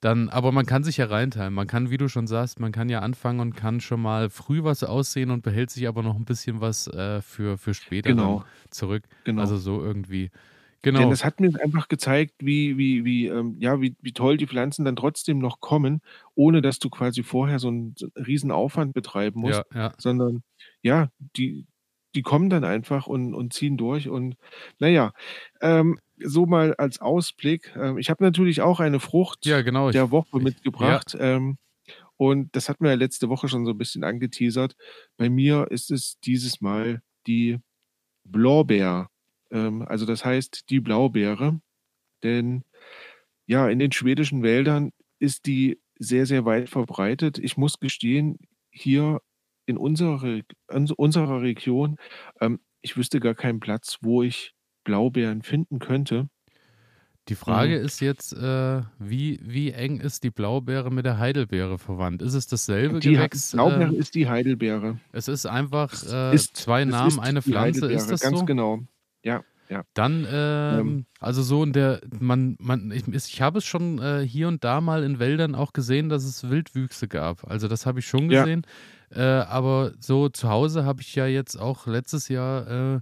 [0.00, 1.54] dann, aber man kann sich ja reinteilen.
[1.54, 4.62] Man kann, wie du schon sagst, man kann ja anfangen und kann schon mal früh
[4.62, 8.44] was aussehen und behält sich aber noch ein bisschen was äh, für, für später genau.
[8.70, 9.04] zurück.
[9.24, 9.40] Genau.
[9.40, 10.30] Also so irgendwie.
[10.86, 11.00] Genau.
[11.00, 14.46] Denn es hat mir einfach gezeigt, wie, wie, wie, ähm, ja, wie, wie toll die
[14.46, 16.00] Pflanzen dann trotzdem noch kommen,
[16.36, 19.94] ohne dass du quasi vorher so einen, riesen Aufwand betreiben musst, ja, ja.
[19.98, 20.44] sondern
[20.82, 21.66] ja, die,
[22.14, 24.08] die kommen dann einfach und, und ziehen durch.
[24.08, 24.36] Und
[24.78, 25.10] naja,
[25.60, 27.74] ähm, so mal als Ausblick.
[27.74, 29.90] Ähm, ich habe natürlich auch eine Frucht ja, genau.
[29.90, 31.14] der Woche mitgebracht.
[31.14, 31.34] Ja.
[31.34, 31.58] Ähm,
[32.16, 34.76] und das hat mir letzte Woche schon so ein bisschen angeteasert.
[35.16, 37.58] Bei mir ist es dieses Mal die
[38.22, 39.08] Blaubeer.
[39.50, 41.60] Ähm, also das heißt die Blaubeere.
[42.22, 42.64] Denn
[43.46, 47.38] ja, in den schwedischen Wäldern ist die sehr, sehr weit verbreitet.
[47.38, 48.38] Ich muss gestehen,
[48.70, 49.20] hier
[49.66, 51.96] in unserer, in unserer Region,
[52.40, 54.54] ähm, ich wüsste gar keinen Platz, wo ich
[54.84, 56.28] Blaubeeren finden könnte.
[57.28, 57.84] Die Frage mhm.
[57.84, 62.22] ist jetzt, äh, wie, wie eng ist die Blaubeere mit der Heidelbeere verwandt?
[62.22, 63.50] Ist es dasselbe die Gewächs?
[63.50, 65.00] Blaubeere äh, ist die Heidelbeere.
[65.10, 67.90] Es ist einfach äh, ist, zwei Namen, eine Pflanze.
[67.90, 68.44] Ist das ganz so?
[68.44, 68.84] genau.
[69.26, 69.42] Ja.
[69.68, 69.82] ja.
[69.94, 74.26] Dann, ähm, ähm, also so in der, man, man, ich, ich habe es schon äh,
[74.26, 77.44] hier und da mal in Wäldern auch gesehen, dass es Wildwüchse gab.
[77.50, 78.62] Also das habe ich schon gesehen.
[79.14, 79.42] Ja.
[79.42, 83.00] Äh, aber so zu Hause habe ich ja jetzt auch letztes Jahr äh,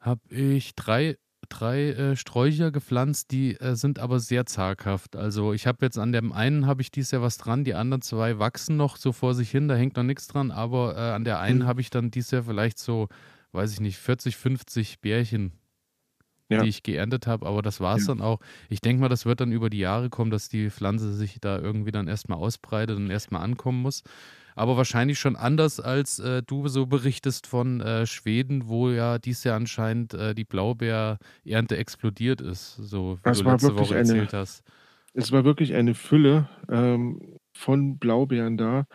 [0.00, 1.16] habe ich drei
[1.48, 5.16] drei äh, Sträucher gepflanzt, die äh, sind aber sehr zaghaft.
[5.16, 8.02] Also ich habe jetzt an dem einen habe ich dieses Jahr was dran, die anderen
[8.02, 11.24] zwei wachsen noch so vor sich hin, da hängt noch nichts dran, aber äh, an
[11.24, 11.66] der einen mhm.
[11.66, 13.08] habe ich dann dieses Jahr vielleicht so,
[13.52, 15.52] weiß ich nicht, 40, 50 Bärchen,
[16.48, 16.62] ja.
[16.62, 18.14] die ich geerntet habe, aber das war es ja.
[18.14, 18.40] dann auch.
[18.68, 21.58] Ich denke mal, das wird dann über die Jahre kommen, dass die Pflanze sich da
[21.58, 24.02] irgendwie dann erstmal ausbreitet und erstmal ankommen muss
[24.58, 29.44] aber wahrscheinlich schon anders, als äh, du so berichtest von äh, Schweden, wo ja dies
[29.44, 34.32] Jahr anscheinend äh, die Blaubeerernte explodiert ist, so wie das du letzte Woche eine, erzählt
[34.32, 34.64] hast.
[35.14, 38.86] Es war wirklich eine Fülle ähm, von Blaubeeren da.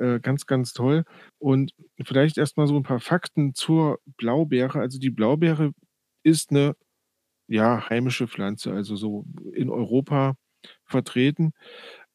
[0.00, 1.04] Äh, ganz, ganz toll.
[1.38, 4.80] Und vielleicht erstmal so ein paar Fakten zur Blaubeere.
[4.80, 5.72] Also die Blaubeere
[6.24, 6.74] ist eine
[7.48, 10.34] ja, heimische Pflanze, also so in Europa
[10.86, 11.52] vertreten.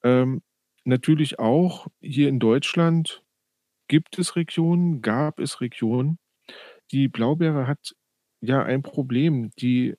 [0.04, 0.42] Ähm,
[0.86, 3.24] natürlich auch hier in Deutschland
[3.90, 6.20] gibt es Regionen, gab es Regionen.
[6.92, 7.96] Die Blaubeere hat
[8.42, 9.52] ja ein Problem.
[9.60, 9.96] Die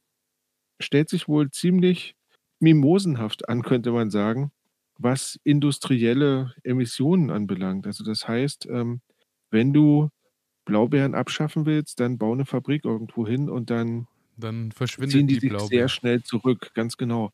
[0.80, 2.16] stellt sich wohl ziemlich
[2.60, 4.52] mimosenhaft an, könnte man sagen,
[4.98, 7.86] was industrielle Emissionen anbelangt.
[7.86, 9.00] Also das heißt, ähm,
[9.50, 10.10] wenn du
[10.66, 14.74] Blaubeeren abschaffen willst, dann bau eine Fabrik irgendwo hin und dann, dann
[15.06, 17.32] ziehen die, die sich sehr schnell zurück, ganz genau.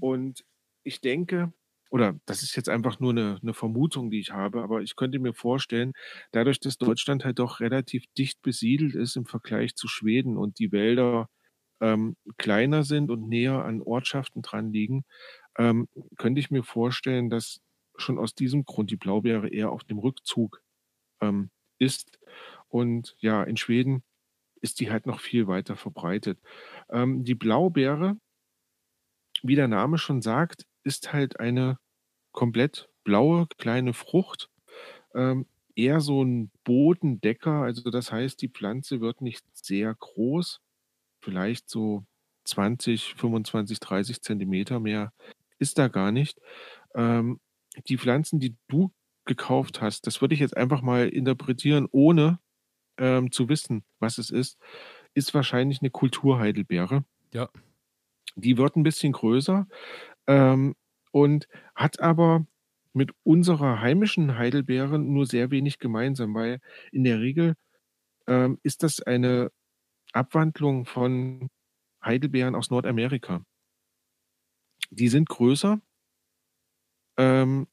[0.00, 0.44] Und
[0.84, 1.52] ich denke,
[1.90, 5.18] oder das ist jetzt einfach nur eine, eine Vermutung, die ich habe, aber ich könnte
[5.20, 5.92] mir vorstellen,
[6.32, 10.72] dadurch, dass Deutschland halt doch relativ dicht besiedelt ist im Vergleich zu Schweden und die
[10.72, 11.28] Wälder
[11.80, 15.04] ähm, kleiner sind und näher an Ortschaften dran liegen,
[15.58, 17.60] ähm, könnte ich mir vorstellen, dass
[17.96, 20.62] schon aus diesem Grund die Blaubeere eher auf dem Rückzug
[21.20, 22.18] ähm, ist.
[22.68, 24.02] Und ja, in Schweden
[24.60, 26.40] ist die halt noch viel weiter verbreitet.
[26.90, 28.16] Ähm, die Blaubeere,
[29.42, 31.78] wie der Name schon sagt, ist halt eine
[32.32, 34.50] komplett blaue kleine Frucht,
[35.14, 37.62] ähm, eher so ein Bodendecker.
[37.62, 40.60] Also das heißt, die Pflanze wird nicht sehr groß,
[41.20, 42.04] vielleicht so
[42.44, 45.12] 20, 25, 30 Zentimeter mehr
[45.64, 46.38] ist da gar nicht.
[46.94, 47.40] Ähm,
[47.88, 48.92] die Pflanzen, die du
[49.24, 52.38] gekauft hast, das würde ich jetzt einfach mal interpretieren, ohne
[52.98, 54.58] ähm, zu wissen, was es ist,
[55.14, 57.04] ist wahrscheinlich eine Kulturheidelbeere.
[57.32, 57.48] Ja.
[58.36, 59.66] Die wird ein bisschen größer.
[60.26, 60.74] Ähm,
[61.10, 62.46] und hat aber
[62.92, 66.60] mit unserer heimischen Heidelbeere nur sehr wenig gemeinsam, weil
[66.92, 67.54] in der Regel
[68.26, 69.50] ähm, ist das eine
[70.12, 71.48] Abwandlung von
[72.04, 73.42] Heidelbeeren aus Nordamerika.
[74.90, 75.80] Die sind größer,
[77.16, 77.66] ähm,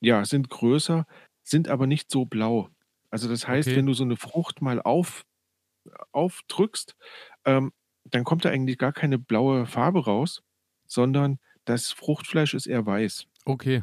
[0.00, 1.06] ja, sind größer,
[1.42, 2.70] sind aber nicht so blau.
[3.10, 3.76] Also das heißt, okay.
[3.76, 5.24] wenn du so eine Frucht mal auf,
[6.12, 6.94] aufdrückst,
[7.44, 7.72] ähm,
[8.04, 10.42] dann kommt da eigentlich gar keine blaue Farbe raus,
[10.86, 13.26] sondern das Fruchtfleisch ist eher weiß.
[13.44, 13.82] Okay.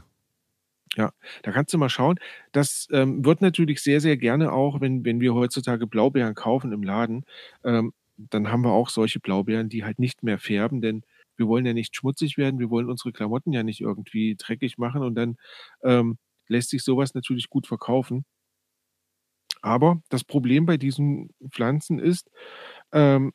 [0.96, 1.12] Ja,
[1.44, 2.20] da kannst du mal schauen.
[2.52, 6.84] Das ähm, wird natürlich sehr, sehr gerne auch, wenn, wenn wir heutzutage Blaubeeren kaufen im
[6.84, 7.26] Laden,
[7.64, 11.04] ähm, dann haben wir auch solche Blaubeeren, die halt nicht mehr färben, denn
[11.38, 15.04] wir wollen ja nicht schmutzig werden, wir wollen unsere Klamotten ja nicht irgendwie dreckig machen
[15.04, 15.38] und dann
[15.84, 16.18] ähm,
[16.48, 18.26] lässt sich sowas natürlich gut verkaufen.
[19.62, 22.30] Aber das Problem bei diesen Pflanzen ist,
[22.92, 23.34] ähm,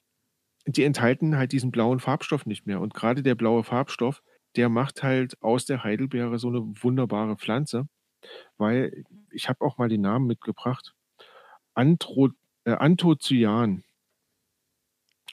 [0.66, 2.80] die enthalten halt diesen blauen Farbstoff nicht mehr.
[2.80, 4.22] Und gerade der blaue Farbstoff,
[4.56, 7.88] der macht halt aus der Heidelbeere so eine wunderbare Pflanze,
[8.58, 10.94] weil ich habe auch mal den Namen mitgebracht.
[11.74, 12.30] Antro,
[12.64, 13.84] äh, Anthocyan.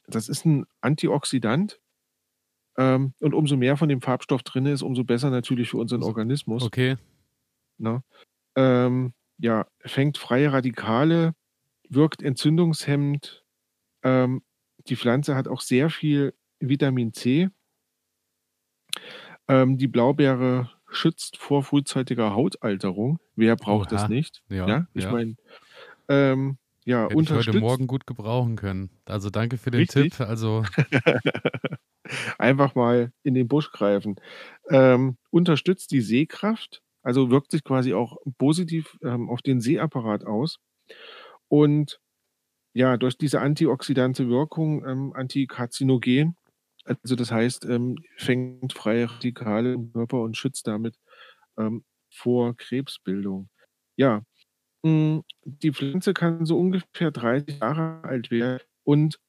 [0.08, 1.80] Das ist ein Antioxidant.
[2.78, 6.64] Ähm, und umso mehr von dem Farbstoff drin ist, umso besser natürlich für unseren Organismus.
[6.64, 6.98] Okay.
[7.78, 8.04] Na?
[8.56, 11.34] Ähm, ja, fängt freie Radikale,
[11.90, 13.44] wirkt entzündungshemmend.
[14.04, 14.44] Ähm,
[14.88, 17.50] die Pflanze hat auch sehr viel Vitamin C.
[19.48, 23.20] Ähm, die Blaubeere schützt vor frühzeitiger Hautalterung.
[23.36, 24.00] Wer braucht Oha.
[24.02, 24.44] das nicht?
[24.50, 24.88] Ja, ja?
[24.94, 25.12] ich ja.
[25.12, 25.36] meine,
[26.10, 27.48] ähm, ja, Hätte unterstützt.
[27.50, 28.90] Ich heute Morgen gut gebrauchen können.
[29.06, 30.14] Also danke für den Richtig.
[30.14, 30.22] Tipp.
[30.22, 30.64] Also
[32.38, 34.16] einfach mal in den Busch greifen.
[34.70, 40.60] Ähm, unterstützt die Sehkraft, also wirkt sich quasi auch positiv ähm, auf den Sehapparat aus.
[41.50, 42.00] Und
[42.74, 46.38] ja, durch diese antioxidante Wirkung, ähm, antikarzinogen,
[46.86, 50.96] also das heißt, ähm, fängt freie Radikale im Körper und schützt damit
[51.58, 53.50] ähm, vor Krebsbildung.
[53.98, 54.22] Ja,
[55.44, 59.20] die Pflanze kann so ungefähr 30 Jahre alt werden und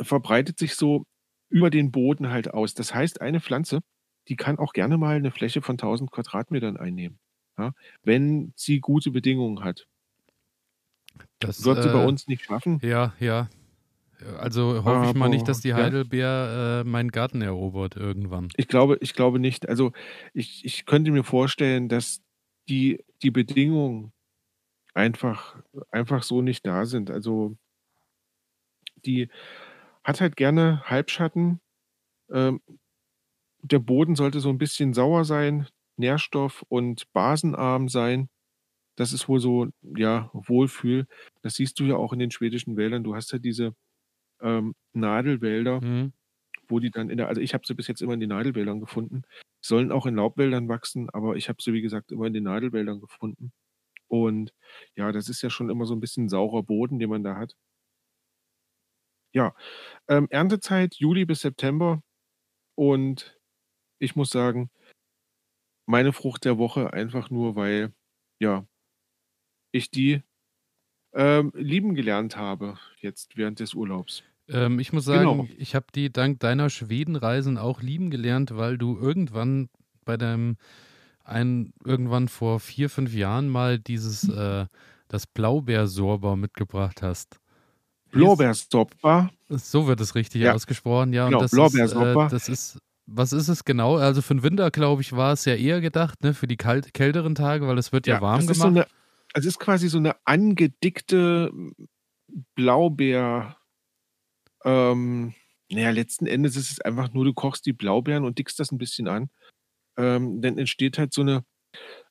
[0.00, 1.04] verbreitet sich so
[1.50, 2.74] über den Boden halt aus.
[2.74, 3.80] Das heißt, eine Pflanze,
[4.28, 7.18] die kann auch gerne mal eine Fläche von 1000 Quadratmetern einnehmen,
[7.58, 9.86] ja, wenn sie gute Bedingungen hat.
[11.38, 12.80] Das wird sie bei äh, uns nicht schaffen.
[12.82, 13.48] Ja, ja.
[14.38, 18.48] Also hoffe ich mal nicht, dass die Heidelbeer äh, meinen Garten erobert irgendwann.
[18.56, 19.68] Ich glaube, ich glaube nicht.
[19.68, 19.92] Also
[20.34, 22.20] ich, ich könnte mir vorstellen, dass
[22.68, 24.12] die, die Bedingungen
[24.94, 25.56] einfach,
[25.90, 27.10] einfach so nicht da sind.
[27.10, 27.56] Also
[29.04, 29.28] die
[30.04, 31.60] hat halt gerne Halbschatten.
[32.32, 32.60] Ähm,
[33.62, 38.28] der Boden sollte so ein bisschen sauer sein, nährstoff- und basenarm sein.
[38.96, 41.06] Das ist wohl so, ja, Wohlfühl.
[41.42, 43.04] Das siehst du ja auch in den schwedischen Wäldern.
[43.04, 43.74] Du hast ja diese
[44.42, 46.12] ähm, Nadelwälder, Mhm.
[46.68, 48.80] wo die dann in der, also ich habe sie bis jetzt immer in den Nadelwäldern
[48.80, 49.24] gefunden.
[49.60, 53.00] Sollen auch in Laubwäldern wachsen, aber ich habe sie, wie gesagt, immer in den Nadelwäldern
[53.00, 53.52] gefunden.
[54.08, 54.54] Und
[54.96, 57.54] ja, das ist ja schon immer so ein bisschen saurer Boden, den man da hat.
[59.34, 59.54] Ja,
[60.08, 62.02] ähm, Erntezeit Juli bis September
[62.76, 63.38] und
[64.00, 64.70] ich muss sagen,
[65.86, 67.92] meine Frucht der Woche einfach nur, weil,
[68.40, 68.66] ja,
[69.72, 70.22] ich die
[71.14, 74.24] ähm, lieben gelernt habe jetzt während des Urlaubs.
[74.48, 75.34] Ähm, ich muss Genau.
[75.34, 79.68] sagen, ich habe die dank deiner Schwedenreisen auch lieben gelernt, weil du irgendwann
[80.04, 80.56] bei deinem,
[81.24, 84.66] ein, irgendwann vor vier, fünf Jahren mal dieses, äh,
[85.08, 87.40] das Blaubeersorber mitgebracht hast.
[88.10, 90.54] Blaubeerstopfer, So wird es richtig Ja.
[90.54, 91.26] ausgesprochen, ja.
[91.26, 92.24] Genau, und das ist, Blaubeersorber.
[92.26, 93.96] äh, das ist, was ist es genau?
[93.96, 96.92] Also für den Winter, glaube ich, war es ja eher gedacht, ne, für die kalt,
[96.94, 98.68] kälteren Tage, weil es wird ja, warm das ist so gemacht.
[98.68, 98.86] eine,
[99.34, 101.50] es ist quasi so eine angedickte
[102.54, 103.56] Blaubeer.
[104.68, 105.34] Ähm,
[105.72, 108.78] naja, letzten Endes ist es einfach nur, du kochst die Blaubeeren und dickst das ein
[108.78, 109.30] bisschen an.
[109.98, 111.44] Ähm, dann entsteht halt so eine,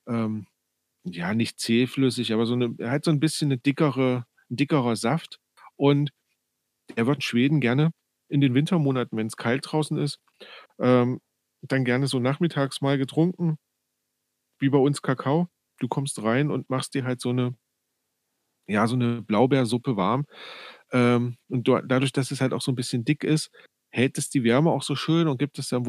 [0.08, 0.46] ähm,
[1.04, 5.40] ja, nicht zähflüssig, aber so eine, halt so ein bisschen eine dickere, ein dickerer Saft.
[5.76, 6.12] Und
[6.96, 7.92] der wird in Schweden gerne
[8.28, 10.20] in den Wintermonaten, wenn es kalt draußen ist,
[10.80, 11.20] ähm,
[11.62, 13.58] dann gerne so nachmittags mal getrunken,
[14.60, 15.48] wie bei uns Kakao.
[15.80, 17.54] Du kommst rein und machst dir halt so eine,
[18.66, 20.26] ja, so eine Blaubeersuppe warm.
[20.92, 23.50] Ähm, und do- dadurch, dass es halt auch so ein bisschen dick ist,
[23.90, 25.88] hält es die Wärme auch so schön und gibt es dann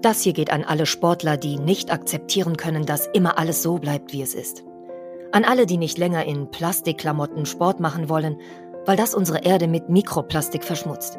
[0.00, 4.12] Das hier geht an alle Sportler, die nicht akzeptieren können, dass immer alles so bleibt,
[4.12, 4.64] wie es ist.
[5.32, 8.38] An alle, die nicht länger in Plastikklamotten Sport machen wollen,
[8.86, 11.18] weil das unsere Erde mit Mikroplastik verschmutzt.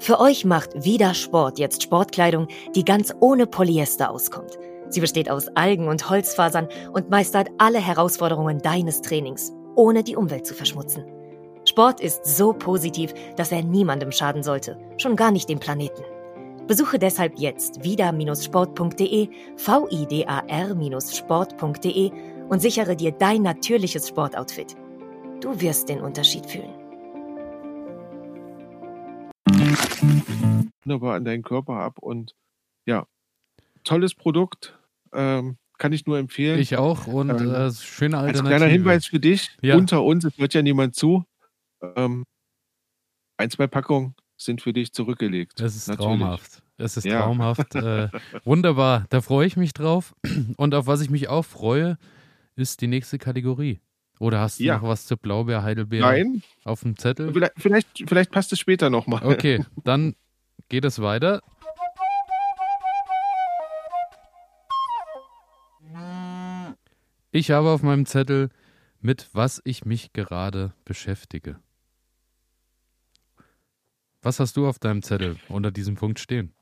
[0.00, 4.58] Für euch macht Vida Sport jetzt Sportkleidung, die ganz ohne Polyester auskommt.
[4.88, 10.46] Sie besteht aus Algen und Holzfasern und meistert alle Herausforderungen deines Trainings, ohne die Umwelt
[10.46, 11.04] zu verschmutzen.
[11.64, 16.02] Sport ist so positiv, dass er niemandem schaden sollte, schon gar nicht dem Planeten.
[16.66, 22.10] Besuche deshalb jetzt vida-sport.de, vidar-sport.de
[22.48, 24.74] und sichere dir dein natürliches Sportoutfit.
[25.40, 26.82] Du wirst den Unterschied fühlen.
[30.84, 32.34] wunderbar an deinen Körper ab und
[32.86, 33.06] ja,
[33.84, 34.78] tolles Produkt.
[35.12, 36.60] Ähm, kann ich nur empfehlen.
[36.60, 38.44] Ich auch und Ähm, äh, schöne Als Alternative.
[38.56, 39.76] kleiner Hinweis für dich, Ja.
[39.76, 41.24] unter uns, es hört ja niemand zu.
[41.96, 42.24] Ähm,
[43.36, 45.60] ein, zwei Packungen sind für dich zurückgelegt.
[45.60, 46.20] Es ist Natürlich.
[46.20, 46.62] traumhaft.
[46.78, 47.22] Es ist Ja.
[47.22, 47.74] traumhaft.
[47.74, 48.08] Äh,
[48.44, 49.06] wunderbar.
[49.10, 50.14] Da freue ich mich drauf.
[50.56, 51.98] Und auf was ich mich auch freue,
[52.54, 53.80] ist die nächste Kategorie.
[54.20, 54.76] Oder hast du Ja.
[54.76, 57.32] noch was zu Blaubeer, Heidelbeer Nein, auf dem Zettel?
[57.32, 59.24] vielleicht, vielleicht, vielleicht passt es später nochmal.
[59.26, 60.14] Okay, dann
[60.68, 61.42] geht es weiter.
[67.34, 68.50] Ich habe auf meinem Zettel,
[69.00, 71.58] mit was ich mich gerade beschäftige.
[74.20, 76.52] Was hast du auf deinem Zettel unter diesem Punkt stehen?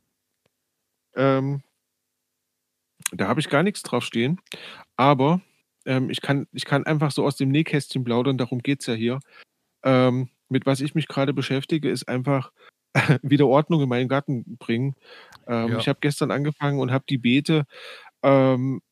[1.16, 1.62] Ähm,
[3.11, 4.40] da habe ich gar nichts drauf stehen.
[4.96, 5.40] Aber
[5.87, 8.94] ähm, ich, kann, ich kann einfach so aus dem Nähkästchen plaudern, darum geht es ja
[8.94, 9.18] hier.
[9.83, 12.52] Ähm, mit was ich mich gerade beschäftige, ist einfach
[13.22, 14.94] wieder Ordnung in meinen Garten bringen.
[15.48, 15.78] Ähm, Ja.
[15.78, 17.66] Ich habe gestern angefangen und habe die Beete
[18.22, 18.83] ähm,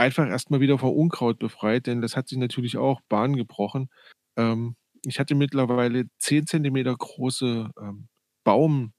[0.00, 3.90] einfach erstmal wieder vor Unkraut befreit, denn das hat sich natürlich auch Bahn gebrochen.
[4.36, 8.08] Ähm, ich hatte mittlerweile 10 Zentimeter große ähm,
[8.44, 8.92] Baum,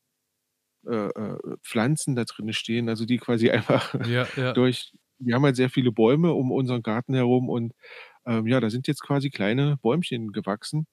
[0.87, 4.55] äh, äh, Pflanzen da drin stehen, also die quasi einfach Ja, ja.
[4.55, 7.73] durch, wir haben halt sehr viele Bäume um unseren Garten herum und
[8.25, 10.87] ähm, ja, da sind jetzt quasi kleine Bäumchen gewachsen.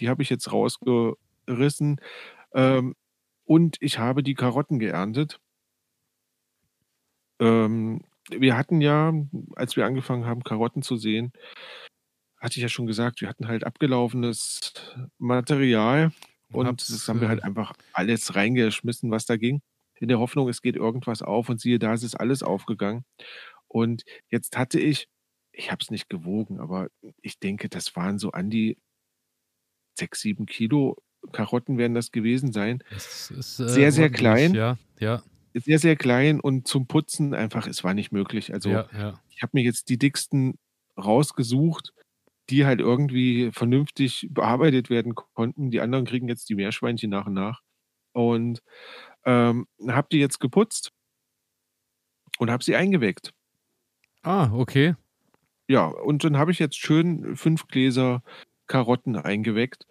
[0.00, 2.00] Die habe ich jetzt rausgerissen
[2.54, 2.94] ähm,
[3.46, 5.40] und ich habe die Karotten geerntet.
[7.40, 9.12] Ähm, wir hatten ja,
[9.54, 11.32] als wir angefangen haben, Karotten zu sehen,
[12.38, 14.72] hatte ich ja schon gesagt, wir hatten halt abgelaufenes
[15.18, 16.12] Material
[16.52, 19.62] und Hab's, das haben wir halt einfach alles reingeschmissen, was da ging.
[19.98, 23.04] In der Hoffnung, es geht irgendwas auf und siehe da, es ist alles aufgegangen.
[23.66, 25.08] Und jetzt hatte ich,
[25.52, 26.88] ich habe es nicht gewogen, aber
[27.22, 28.76] ich denke, das waren so an die
[29.98, 30.96] sechs, sieben Kilo
[31.32, 32.82] Karotten werden das gewesen sein.
[32.90, 34.54] Ist, äh, Sehr, sehr klein.
[34.54, 35.22] Ja, ja,
[35.58, 38.52] Sehr, sehr klein und zum Putzen einfach, es war nicht möglich.
[38.52, 39.20] Also ja, ja.
[39.30, 40.58] ich habe mir jetzt die dicksten
[40.98, 41.92] rausgesucht
[42.50, 45.70] die halt irgendwie vernünftig bearbeitet werden konnten.
[45.70, 47.62] Die anderen kriegen jetzt die Meerschweinchen nach und nach.
[48.12, 48.62] Und
[49.24, 50.92] ähm, habe die jetzt geputzt
[52.38, 53.32] und habe sie eingeweckt.
[54.22, 54.94] Ah, okay.
[55.68, 58.22] Ja, und dann habe ich jetzt schön fünf Gläser
[58.68, 59.86] Karotten eingeweckt.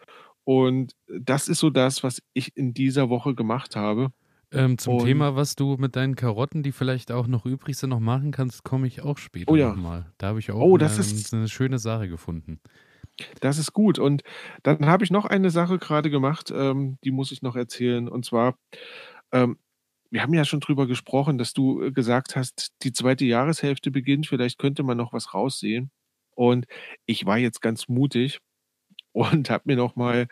[0.45, 4.11] Und das ist so das, was ich in dieser Woche gemacht habe.
[4.55, 7.89] Ähm, zum und Thema, was du mit deinen Karotten, die vielleicht auch noch übrig sind,
[7.89, 9.69] noch machen kannst, komme ich auch später oh ja.
[9.69, 10.11] nochmal.
[10.17, 12.59] Da habe ich auch oh, eine, ist, eine schöne Sache gefunden.
[13.39, 13.99] Das ist gut.
[13.99, 14.23] Und
[14.63, 18.07] dann habe ich noch eine Sache gerade gemacht, ähm, die muss ich noch erzählen.
[18.07, 18.57] Und zwar,
[19.31, 19.57] ähm,
[20.11, 24.27] wir haben ja schon drüber gesprochen, dass du äh, gesagt hast, die zweite Jahreshälfte beginnt,
[24.27, 25.91] vielleicht könnte man noch was raussehen.
[26.35, 26.65] Und
[27.05, 28.39] ich war jetzt ganz mutig
[29.13, 30.27] und habe mir noch mal,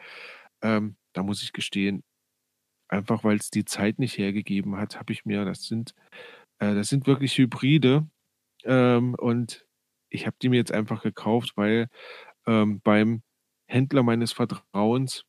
[0.61, 2.03] ähm, da muss ich gestehen,
[2.93, 5.93] einfach weil es die Zeit nicht hergegeben hat, habe ich mir, das sind,
[6.59, 8.07] äh, das sind wirklich Hybride.
[8.63, 9.65] Ähm, und
[10.09, 11.89] ich habe die mir jetzt einfach gekauft, weil
[12.45, 13.23] ähm, beim
[13.67, 15.25] Händler meines Vertrauens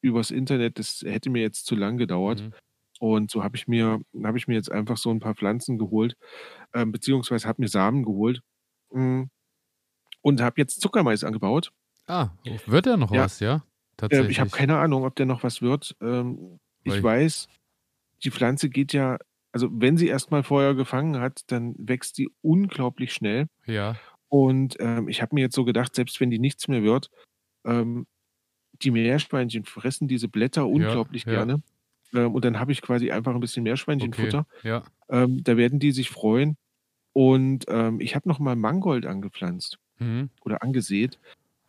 [0.00, 2.40] übers Internet, das hätte mir jetzt zu lang gedauert.
[2.40, 2.54] Mhm.
[3.00, 6.16] Und so habe ich mir, habe ich mir jetzt einfach so ein paar Pflanzen geholt,
[6.72, 8.42] ähm, beziehungsweise habe mir Samen geholt
[8.90, 9.26] mh,
[10.20, 11.72] und habe jetzt Zuckermais angebaut.
[12.06, 12.30] Ah,
[12.66, 13.24] wird ja noch ja.
[13.24, 13.64] was, ja?
[13.96, 14.28] Tatsächlich.
[14.28, 15.96] Äh, ich habe keine Ahnung, ob der noch was wird.
[16.00, 17.48] Ähm, ich, weiß,
[18.24, 19.18] die Pflanze geht ja,
[19.52, 23.46] also wenn sie erstmal Feuer gefangen hat, dann wächst sie unglaublich schnell.
[23.66, 23.96] Ja.
[24.28, 27.10] Und ähm, ich habe mir jetzt so gedacht, selbst wenn die nichts mehr wird,
[27.64, 28.06] ähm,
[28.72, 31.44] die Meerschweinchen fressen diese Blätter unglaublich ja, ja.
[31.44, 31.62] gerne.
[32.14, 34.46] Ähm, und dann habe ich quasi einfach ein bisschen Meerschweinchenfutter.
[34.58, 34.82] Okay, ja.
[35.08, 36.56] Ähm, da werden die sich freuen.
[37.12, 40.30] Und ähm, ich habe noch mal Mangold angepflanzt mhm.
[40.44, 41.18] oder angesät.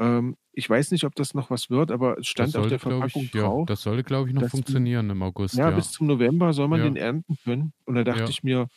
[0.04, 2.80] Ähm, ich weiß nicht, ob das noch was wird, aber es stand sollte, auf der
[2.80, 3.60] Verpackung ich, drauf.
[3.60, 5.56] Ja, das sollte, glaube ich, noch funktionieren im August.
[5.56, 6.86] Ja, ja, bis zum November soll man ja.
[6.86, 7.74] den ernten können.
[7.86, 8.68] Und da dachte ich mir,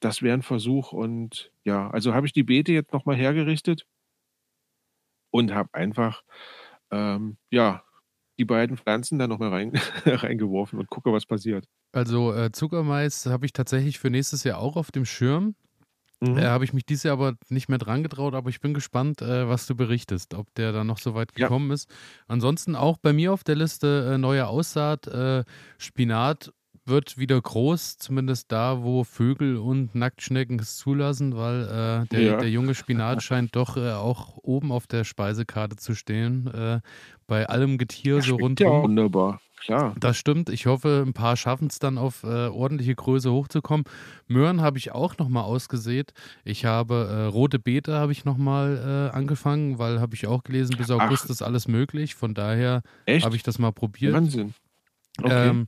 [0.00, 0.92] das wäre ein Versuch.
[0.92, 3.84] Und ja, also habe ich die Beete jetzt nochmal hergerichtet
[5.30, 6.22] und habe einfach,
[6.90, 7.82] ähm, ja,
[8.38, 9.72] die beiden Pflanzen da nochmal rein,
[10.06, 11.66] reingeworfen und gucke, was passiert.
[11.92, 15.56] Also äh, Zuckermais habe ich tatsächlich für nächstes Jahr auch auf dem Schirm.
[16.20, 16.36] Mhm.
[16.36, 19.22] Äh, habe ich mich dieses Jahr aber nicht mehr dran getraut, aber ich bin gespannt,
[19.22, 21.74] äh, was du berichtest, ob der da noch so weit gekommen ja.
[21.74, 21.88] ist.
[22.28, 25.44] Ansonsten auch bei mir auf der Liste äh, neue Aussaat, äh,
[25.78, 26.52] Spinat
[26.84, 32.36] wird wieder groß, zumindest da, wo Vögel und Nacktschnecken es zulassen, weil äh, der, ja.
[32.36, 36.50] der, junge Spinat scheint doch äh, auch oben auf der Speisekarte zu stehen.
[37.26, 38.78] Bei allem Getier das so rundherum.
[38.78, 39.94] Ja, wunderbar, klar.
[39.98, 40.48] Das stimmt.
[40.48, 43.84] Ich hoffe, ein paar schaffen es dann auf äh, ordentliche Größe hochzukommen.
[44.26, 46.12] Möhren habe ich auch nochmal ausgesät.
[46.44, 50.76] Ich habe äh, rote Beete habe ich nochmal äh, angefangen, weil habe ich auch gelesen,
[50.76, 51.30] bis August Ach.
[51.30, 52.14] ist alles möglich.
[52.14, 54.14] Von daher habe ich das mal probiert.
[54.14, 54.54] Wahnsinn.
[55.22, 55.48] Okay.
[55.48, 55.66] Ähm,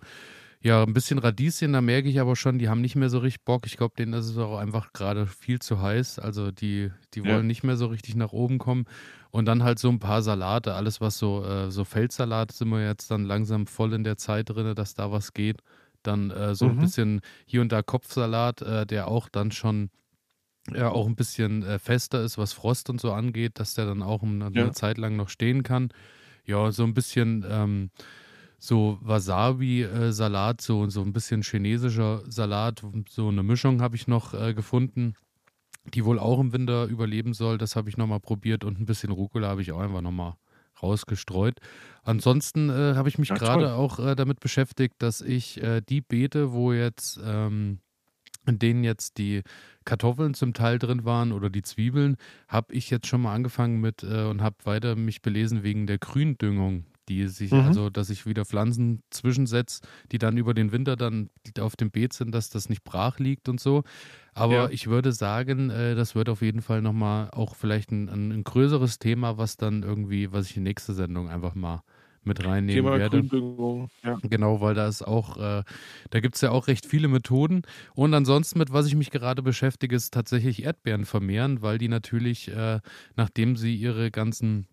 [0.65, 3.45] ja, ein bisschen Radieschen, da merke ich aber schon, die haben nicht mehr so richtig
[3.45, 3.67] Bock.
[3.67, 6.21] Ich glaube, denen ist es auch einfach gerade viel zu heiß.
[6.21, 7.43] Also die, die wollen ja.
[7.43, 8.85] nicht mehr so richtig nach oben kommen.
[9.33, 12.85] Und dann halt so ein paar Salate, alles was so, äh, so Feldsalat sind wir
[12.87, 15.63] jetzt dann langsam voll in der Zeit drin, dass da was geht.
[16.03, 16.73] Dann äh, so mhm.
[16.73, 19.89] ein bisschen hier und da Kopfsalat, äh, der auch dann schon
[20.71, 24.03] ja, auch ein bisschen äh, fester ist, was Frost und so angeht, dass der dann
[24.03, 24.71] auch eine, ja.
[24.73, 25.93] Zeit lang noch stehen kann.
[26.45, 27.91] Ja, so ein bisschen ähm,
[28.59, 34.55] so Wasabi-Salat, so, so ein bisschen chinesischer Salat, so eine Mischung habe ich noch äh,
[34.55, 35.15] gefunden,
[35.85, 37.59] die wohl auch im Winter überleben soll.
[37.59, 40.35] Das habe ich nochmal probiert und ein bisschen Rucola habe ich auch einfach nochmal
[40.83, 41.59] rausgestreut.
[42.03, 46.53] Ansonsten äh, habe ich mich gerade auch äh, damit beschäftigt, dass ich äh, die Beete,
[46.53, 47.79] wo jetzt ähm,
[48.47, 49.43] in denen jetzt die
[49.85, 52.17] Kartoffeln zum Teil drin waren oder die Zwiebeln,
[52.49, 55.99] habe ich jetzt schon mal angefangen mit äh, und habe weiter mich belesen wegen der
[55.99, 57.61] Gründüngung, die sich, mhm.
[57.61, 61.31] also dass ich wieder Pflanzen zwischensetze, die dann über den Winter dann
[61.61, 63.85] auf dem Beet sind, dass das nicht brach liegt und so.
[64.35, 64.69] Aber ja.
[64.71, 68.99] ich würde sagen, äh, das wird auf jeden Fall nochmal auch vielleicht ein, ein, größeres
[68.99, 71.83] Thema, was dann irgendwie, was ich in die nächste Sendung einfach mal
[72.25, 73.23] mit reinnehmen Thema werde.
[74.05, 74.19] Ja.
[74.23, 75.65] Genau, weil da ist auch, äh,
[76.11, 77.63] da gibt es ja auch recht viele Methoden.
[77.95, 82.49] Und ansonsten, mit was ich mich gerade beschäftige, ist tatsächlich Erdbeeren vermehren, weil die natürlich,
[82.49, 82.81] äh,
[83.17, 84.67] nachdem sie ihre ganzen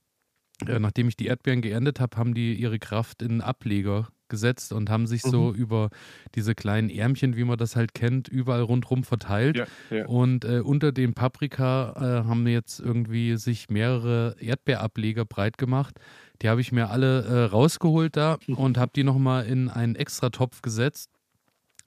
[0.68, 4.90] äh, nachdem ich die Erdbeeren geerntet habe, haben die ihre Kraft in Ableger gesetzt und
[4.90, 5.30] haben sich mhm.
[5.30, 5.90] so über
[6.36, 9.58] diese kleinen Ärmchen, wie man das halt kennt, überall rundherum verteilt.
[9.58, 10.06] Ja, ja.
[10.06, 16.00] Und äh, unter dem Paprika äh, haben jetzt irgendwie sich mehrere Erdbeerableger breit gemacht.
[16.42, 18.54] Die habe ich mir alle äh, rausgeholt da mhm.
[18.56, 21.10] und habe die nochmal in einen extra Topf gesetzt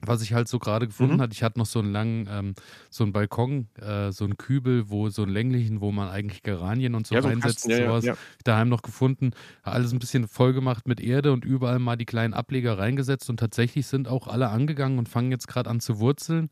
[0.05, 1.21] was ich halt so gerade gefunden mhm.
[1.21, 2.53] hatte, ich hatte noch so einen langen, ähm,
[2.89, 6.95] so einen Balkon, äh, so einen Kübel, wo so einen länglichen, wo man eigentlich Geranien
[6.95, 9.31] und so ja, reinsetzt, ja, sowas ja, daheim noch gefunden.
[9.63, 13.39] Alles ein bisschen voll gemacht mit Erde und überall mal die kleinen Ableger reingesetzt und
[13.39, 16.49] tatsächlich sind auch alle angegangen und fangen jetzt gerade an zu wurzeln.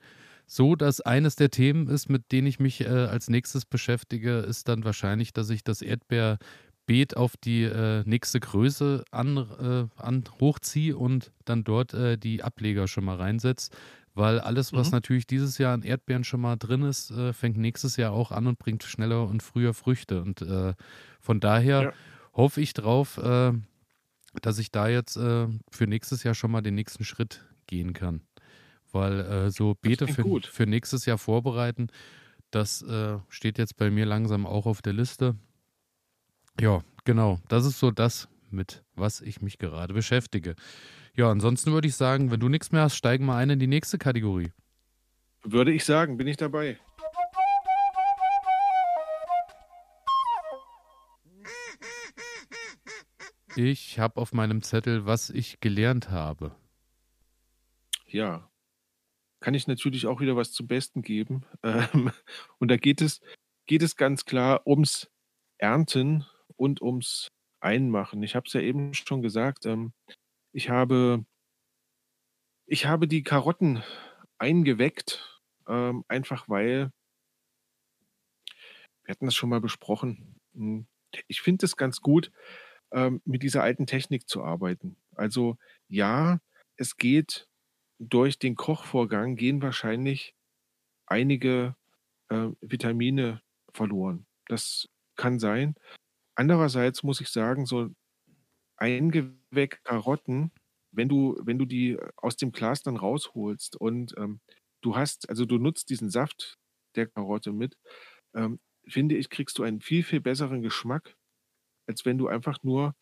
[0.47, 4.67] so, dass eines der Themen ist, mit denen ich mich äh, als nächstes beschäftige, ist
[4.67, 5.81] dann wahrscheinlich, dass ich das
[6.91, 12.43] Erdbeerbeet auf die äh, nächste Größe an, äh, an hochziehe und dann dort äh, die
[12.43, 13.71] Ableger schon mal reinsetze.
[14.13, 14.97] Weil alles, was mhm.
[14.97, 18.47] natürlich dieses Jahr an Erdbeeren schon mal drin ist, äh, fängt nächstes Jahr auch an
[18.47, 20.21] und bringt schneller und früher Früchte.
[20.21, 20.73] Und äh,
[21.21, 21.93] von daher ja.
[22.33, 23.19] hoffe ich drauf,
[24.41, 28.21] dass ich da jetzt für nächstes Jahr schon mal den nächsten Schritt gehen kann
[28.93, 31.87] weil äh, so Beete für, für nächstes Jahr vorbereiten,
[32.49, 35.37] das äh, steht jetzt bei mir langsam auch auf der Liste.
[36.61, 40.55] Ja, genau, das ist so das, mit was ich mich gerade beschäftige.
[41.15, 43.65] Ja, ansonsten würde ich sagen, wenn du nichts mehr hast, steigen wir ein in die
[43.65, 44.51] nächste Kategorie.
[45.41, 46.77] Würde ich sagen, bin ich dabei.
[53.55, 56.55] Ich habe auf meinem Zettel, was ich gelernt habe.
[58.05, 58.51] Ja,
[59.39, 61.41] kann ich natürlich auch wieder was zum Besten geben.
[61.63, 62.11] Ähm,
[62.59, 63.19] und da geht es,
[63.65, 65.09] geht es ganz klar ums
[65.57, 66.27] Ernten
[66.61, 67.27] und ums
[67.59, 68.21] Einmachen.
[68.21, 69.93] Ich habe es ja eben schon gesagt, ähm,
[70.53, 71.25] ich habe,
[72.67, 73.83] ich habe die Karotten
[74.37, 76.91] eingeweckt, ähm, einfach weil,
[79.03, 80.85] wir hatten das schon mal besprochen, hm,
[81.27, 82.31] ich finde es ganz gut,
[82.91, 84.97] ähm, mit dieser alten Technik zu arbeiten.
[85.15, 85.57] Also
[85.87, 86.39] ja,
[86.77, 87.47] es geht
[87.97, 90.35] durch den Kochvorgang gehen wahrscheinlich
[91.07, 91.75] einige
[92.29, 93.41] äh, Vitamine
[93.73, 94.27] verloren.
[94.45, 95.75] Das kann sein.
[96.41, 97.91] Andererseits muss ich sagen, so
[98.75, 100.51] eingeweckte Karotten,
[100.91, 104.41] wenn du, wenn du die aus dem Glas dann rausholst und ähm,
[104.81, 106.57] du hast, also du nutzt diesen Saft
[106.95, 107.77] der Karotte mit,
[108.33, 111.15] ähm, finde ich, kriegst du einen viel, viel besseren Geschmack,
[111.87, 112.95] als wenn du einfach nur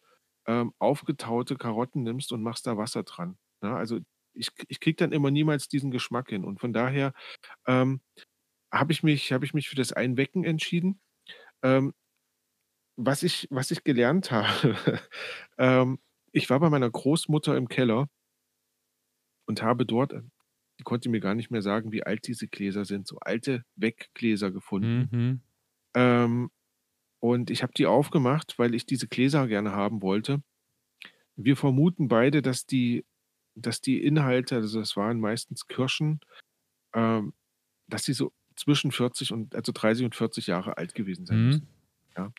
[0.45, 3.37] ähm, aufgetaute Karotten nimmst und machst da Wasser dran.
[3.63, 3.77] Ja, ne?
[3.77, 3.99] also
[4.33, 6.43] ich, ich kriege dann immer niemals diesen Geschmack hin.
[6.43, 7.13] Und von daher
[7.67, 8.01] ähm,
[8.69, 10.99] habe ich, mich, hab ich mich für das Einwecken entschieden.
[11.63, 11.93] Ähm,
[12.99, 14.99] was, ich, was ich gelernt habe,
[15.57, 15.99] ähm,
[16.31, 18.09] ich war bei meiner Großmutter im Keller
[19.45, 20.13] und habe dort,
[20.79, 24.51] die konnte mir gar nicht mehr sagen, wie alt diese Gläser sind, so alte Weggläser
[24.51, 25.09] gefunden.
[25.11, 25.41] Mhm.
[25.95, 26.51] Ähm,
[27.19, 30.41] und ich habe die aufgemacht, weil ich diese Gläser gerne haben wollte.
[31.35, 33.05] Wir vermuten beide, dass die
[33.55, 36.21] dass die Inhalte, also das waren meistens Kirschen,
[36.93, 37.33] ähm,
[37.87, 41.45] dass sie so zwischen 40 und also 30 und 40 Jahre alt gewesen sein mhm.
[41.47, 41.67] müssen.
[42.19, 42.33] Ja.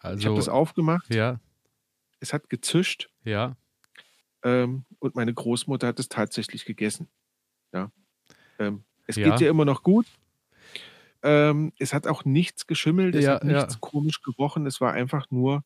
[0.00, 1.12] Also, ich habe das aufgemacht.
[1.14, 1.40] Ja.
[2.20, 3.10] Es hat gezischt.
[3.24, 3.56] Ja.
[4.42, 7.08] Ähm, und meine Großmutter hat es tatsächlich gegessen.
[7.72, 7.90] Ja.
[8.58, 9.30] Ähm, es ja.
[9.30, 10.06] geht ihr immer noch gut.
[11.22, 13.80] Ähm, es hat auch nichts geschimmelt, es ja, hat nichts ja.
[13.80, 14.66] komisch gerochen.
[14.66, 15.64] Es war einfach nur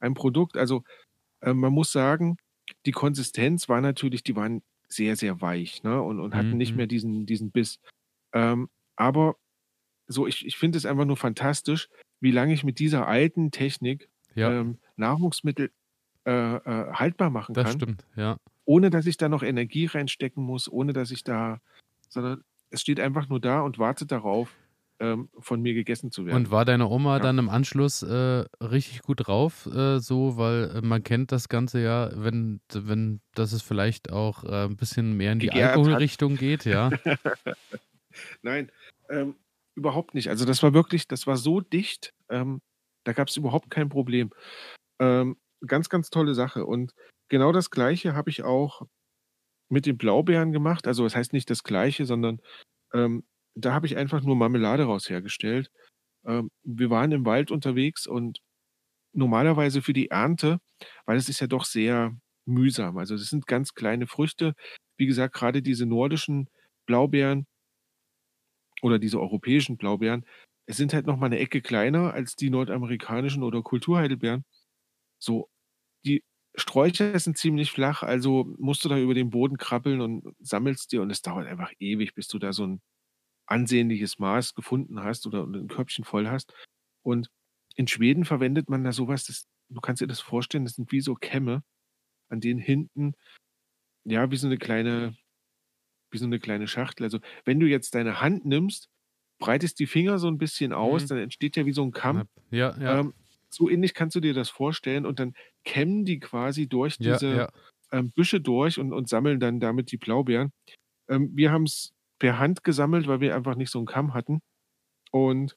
[0.00, 0.56] ein Produkt.
[0.56, 0.84] Also
[1.40, 2.36] äh, man muss sagen,
[2.86, 6.00] die Konsistenz war natürlich, die waren sehr, sehr weich, ne?
[6.00, 6.76] Und, und hatten nicht mhm.
[6.76, 7.78] mehr diesen, diesen Biss.
[8.32, 9.36] Ähm, aber
[10.06, 11.88] so, ich, ich finde es einfach nur fantastisch,
[12.20, 14.52] wie lange ich mit dieser alten Technik ja.
[14.52, 15.70] ähm, Nahrungsmittel
[16.26, 17.78] äh, äh, haltbar machen das kann.
[17.78, 18.36] Das stimmt, ja.
[18.64, 21.60] Ohne dass ich da noch Energie reinstecken muss, ohne dass ich da,
[22.08, 24.54] sondern es steht einfach nur da und wartet darauf,
[25.00, 26.36] ähm, von mir gegessen zu werden.
[26.36, 27.22] Und war deine Oma ja.
[27.22, 31.80] dann im Anschluss äh, richtig gut drauf, äh, so, weil äh, man kennt das Ganze
[31.80, 36.64] ja, wenn, wenn das es vielleicht auch äh, ein bisschen mehr in die Alkoholrichtung geht,
[36.64, 36.90] ja?
[38.42, 38.70] Nein,
[39.08, 39.36] ähm,
[39.78, 40.28] überhaupt nicht.
[40.28, 42.60] Also das war wirklich, das war so dicht, ähm,
[43.04, 44.30] da gab es überhaupt kein Problem.
[45.00, 46.66] Ähm, ganz, ganz tolle Sache.
[46.66, 46.92] Und
[47.28, 48.82] genau das Gleiche habe ich auch
[49.70, 50.86] mit den Blaubeeren gemacht.
[50.86, 52.40] Also das heißt nicht das Gleiche, sondern
[52.92, 53.24] ähm,
[53.54, 55.70] da habe ich einfach nur Marmelade raus hergestellt.
[56.26, 58.40] Ähm, wir waren im Wald unterwegs und
[59.12, 60.60] normalerweise für die Ernte,
[61.06, 62.16] weil es ist ja doch sehr
[62.46, 62.98] mühsam.
[62.98, 64.54] Also das sind ganz kleine Früchte.
[64.96, 66.48] Wie gesagt, gerade diese nordischen
[66.86, 67.46] Blaubeeren
[68.82, 70.24] oder diese europäischen Blaubeeren,
[70.66, 74.44] es sind halt noch mal eine Ecke kleiner als die nordamerikanischen oder Kulturheidelbeeren.
[75.18, 75.48] So,
[76.06, 76.24] die
[76.56, 81.02] Sträucher sind ziemlich flach, also musst du da über den Boden krabbeln und sammelst dir
[81.02, 82.82] und es dauert einfach ewig, bis du da so ein
[83.46, 86.52] ansehnliches Maß gefunden hast oder ein Körbchen voll hast.
[87.02, 87.30] Und
[87.76, 91.00] in Schweden verwendet man da sowas, das, du kannst dir das vorstellen, das sind wie
[91.00, 91.62] so Kämme,
[92.30, 93.14] an denen hinten,
[94.04, 95.16] ja, wie so eine kleine,
[96.10, 97.04] wie so eine kleine Schachtel.
[97.04, 98.88] Also wenn du jetzt deine Hand nimmst,
[99.38, 101.08] breitest die Finger so ein bisschen aus, mhm.
[101.08, 102.28] dann entsteht ja wie so ein Kamm.
[102.50, 103.00] Ja, ja.
[103.00, 103.14] Ähm,
[103.50, 105.34] so ähnlich kannst du dir das vorstellen und dann
[105.64, 107.48] kämmen die quasi durch diese ja.
[107.90, 110.52] Ähm, Büsche durch und, und sammeln dann damit die Blaubeeren.
[111.08, 114.40] Ähm, wir haben es per Hand gesammelt, weil wir einfach nicht so einen Kamm hatten.
[115.10, 115.56] Und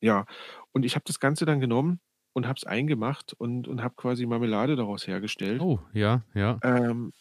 [0.00, 0.24] ja,
[0.72, 2.00] und ich habe das Ganze dann genommen
[2.32, 5.60] und habe es eingemacht und, und habe quasi Marmelade daraus hergestellt.
[5.60, 6.58] Oh, ja, ja.
[6.62, 7.12] Ähm,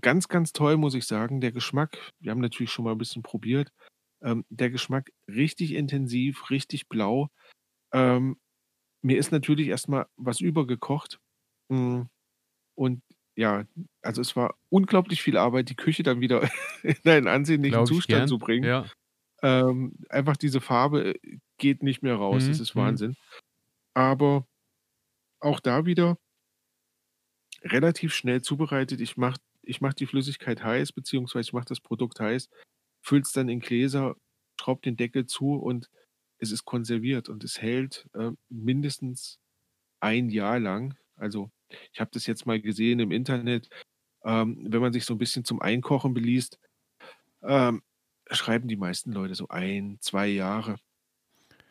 [0.00, 1.40] ganz, ganz toll, muss ich sagen.
[1.40, 3.72] Der Geschmack, wir haben natürlich schon mal ein bisschen probiert.
[4.22, 7.28] Ähm, der Geschmack richtig intensiv, richtig blau.
[7.92, 8.36] Ähm,
[9.02, 11.18] mir ist natürlich erstmal was übergekocht.
[11.70, 12.08] Hm,
[12.74, 13.02] und
[13.34, 13.64] ja,
[14.02, 16.42] also es war unglaublich viel Arbeit, die Küche dann wieder
[16.82, 18.64] in einen ansehnlichen Zustand zu bringen.
[18.64, 18.86] Ja.
[19.42, 22.44] Ähm, einfach diese Farbe äh, geht nicht mehr raus.
[22.44, 22.48] Mhm.
[22.48, 22.80] Das ist mhm.
[22.80, 23.16] Wahnsinn.
[23.94, 24.46] Aber
[25.40, 26.18] auch da wieder
[27.62, 29.00] relativ schnell zubereitet.
[29.00, 32.48] Ich mache ich mach die Flüssigkeit heiß, beziehungsweise ich mache das Produkt heiß,
[33.00, 34.16] fülle es dann in Gläser,
[34.60, 35.90] schraube den Deckel zu und
[36.38, 39.38] es ist konserviert und es hält äh, mindestens
[40.00, 40.96] ein Jahr lang.
[41.16, 41.50] Also
[41.92, 43.68] ich habe das jetzt mal gesehen im Internet,
[44.24, 46.58] ähm, wenn man sich so ein bisschen zum Einkochen beliest,
[47.42, 47.82] ähm,
[48.30, 50.76] schreiben die meisten Leute so ein, zwei Jahre.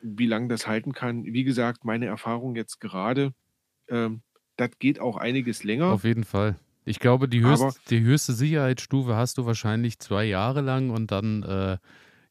[0.01, 3.33] Wie lange das halten kann, wie gesagt, meine Erfahrung jetzt gerade,
[3.87, 4.21] ähm,
[4.57, 5.87] das geht auch einiges länger.
[5.87, 6.59] Auf jeden Fall.
[6.83, 11.43] Ich glaube, die, höchst, die höchste Sicherheitsstufe hast du wahrscheinlich zwei Jahre lang und dann,
[11.43, 11.77] äh,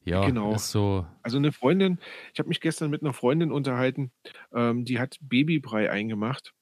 [0.03, 0.53] ja, genau.
[0.53, 1.05] ist so.
[1.21, 1.99] Also eine Freundin,
[2.33, 4.11] ich habe mich gestern mit einer Freundin unterhalten,
[4.53, 6.53] ähm, die hat Babybrei eingemacht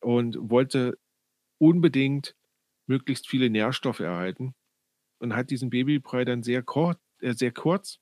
[0.00, 0.96] und wollte
[1.58, 2.34] unbedingt
[2.86, 4.54] möglichst viele Nährstoffe erhalten
[5.18, 6.64] und hat diesen Babybrei dann sehr,
[7.20, 7.98] äh, sehr kurz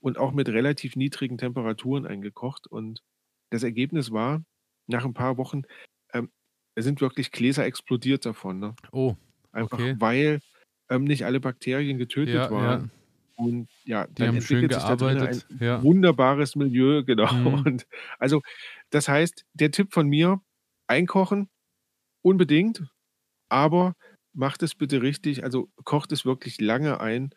[0.00, 2.66] und auch mit relativ niedrigen Temperaturen eingekocht.
[2.66, 3.02] Und
[3.50, 4.42] das Ergebnis war,
[4.86, 5.62] nach ein paar Wochen,
[6.78, 8.58] ähm, sind wirklich Gläser explodiert davon.
[8.58, 8.74] Ne?
[8.92, 9.14] Oh.
[9.52, 9.96] Einfach okay.
[9.98, 10.40] weil
[10.88, 12.90] ähm, nicht alle Bakterien getötet ja, waren.
[13.36, 13.44] Ja.
[13.44, 15.82] Und ja, Die dann entwickelt sich da drin ein ja.
[15.82, 17.32] wunderbares Milieu, genau.
[17.32, 17.46] Mhm.
[17.46, 17.86] Und
[18.18, 18.42] also,
[18.90, 20.40] das heißt, der Tipp von mir,
[20.88, 21.48] einkochen,
[22.22, 22.82] unbedingt,
[23.48, 23.94] aber
[24.32, 27.30] macht es bitte richtig, also kocht es wirklich lange ein,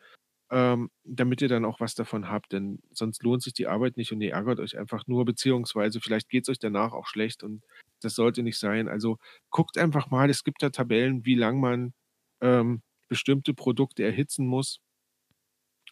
[0.50, 4.12] ähm, damit ihr dann auch was davon habt, denn sonst lohnt sich die Arbeit nicht
[4.12, 7.64] und ihr ärgert euch einfach nur, beziehungsweise vielleicht geht es euch danach auch schlecht und
[8.04, 8.88] das sollte nicht sein.
[8.88, 9.18] Also
[9.50, 11.94] guckt einfach mal, es gibt da Tabellen, wie lang man
[12.42, 14.82] ähm, bestimmte Produkte erhitzen muss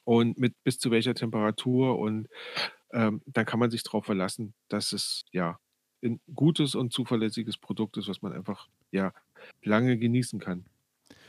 [0.03, 2.27] und mit bis zu welcher Temperatur und
[2.91, 5.59] ähm, dann kann man sich darauf verlassen, dass es ja
[6.03, 9.13] ein gutes und zuverlässiges Produkt ist, was man einfach ja
[9.63, 10.65] lange genießen kann.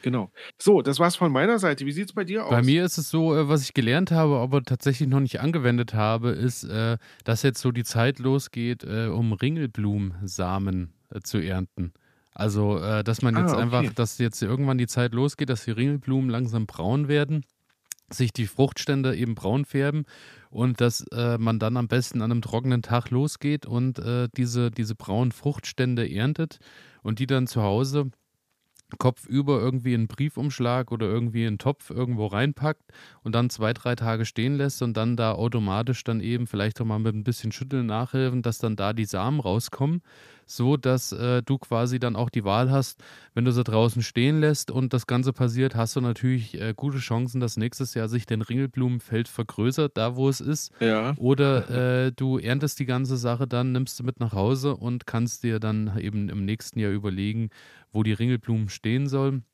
[0.03, 0.31] Genau.
[0.59, 1.87] So, das war's von meiner Seite.
[1.87, 2.51] Wie sieht es bei dir aus?
[2.51, 5.95] Bei mir ist es so, äh, was ich gelernt habe, aber tatsächlich noch nicht angewendet
[5.95, 10.93] habe, ist, äh, dass jetzt so die Zeit losgeht, äh, um Ringelblumensamen
[11.25, 11.93] zu ernten.
[12.33, 13.63] Also, dass man jetzt ah, okay.
[13.63, 17.45] einfach, dass jetzt irgendwann die Zeit losgeht, dass die Ringelblumen langsam braun werden
[18.15, 20.05] sich die Fruchtstände eben braun färben
[20.51, 24.71] und dass äh, man dann am besten an einem trockenen Tag losgeht und äh, diese,
[24.71, 26.59] diese braunen Fruchtstände erntet
[27.03, 28.11] und die dann zu Hause
[28.99, 33.73] kopfüber irgendwie in einen Briefumschlag oder irgendwie in einen Topf irgendwo reinpackt und dann zwei,
[33.73, 37.25] drei Tage stehen lässt und dann da automatisch dann eben vielleicht auch mal mit ein
[37.25, 40.03] bisschen Schütteln nachhelfen, dass dann da die Samen rauskommen,
[40.51, 43.03] so dass äh, du quasi dann auch die Wahl hast,
[43.35, 46.99] wenn du sie draußen stehen lässt und das Ganze passiert, hast du natürlich äh, gute
[46.99, 50.73] Chancen, dass nächstes Jahr sich dein Ringelblumenfeld vergrößert, da wo es ist.
[50.81, 51.15] Ja.
[51.17, 55.45] Oder äh, du erntest die ganze Sache dann, nimmst du mit nach Hause und kannst
[55.45, 57.51] dir dann eben im nächsten Jahr überlegen,
[57.93, 59.45] wo die Ringelblumen stehen sollen.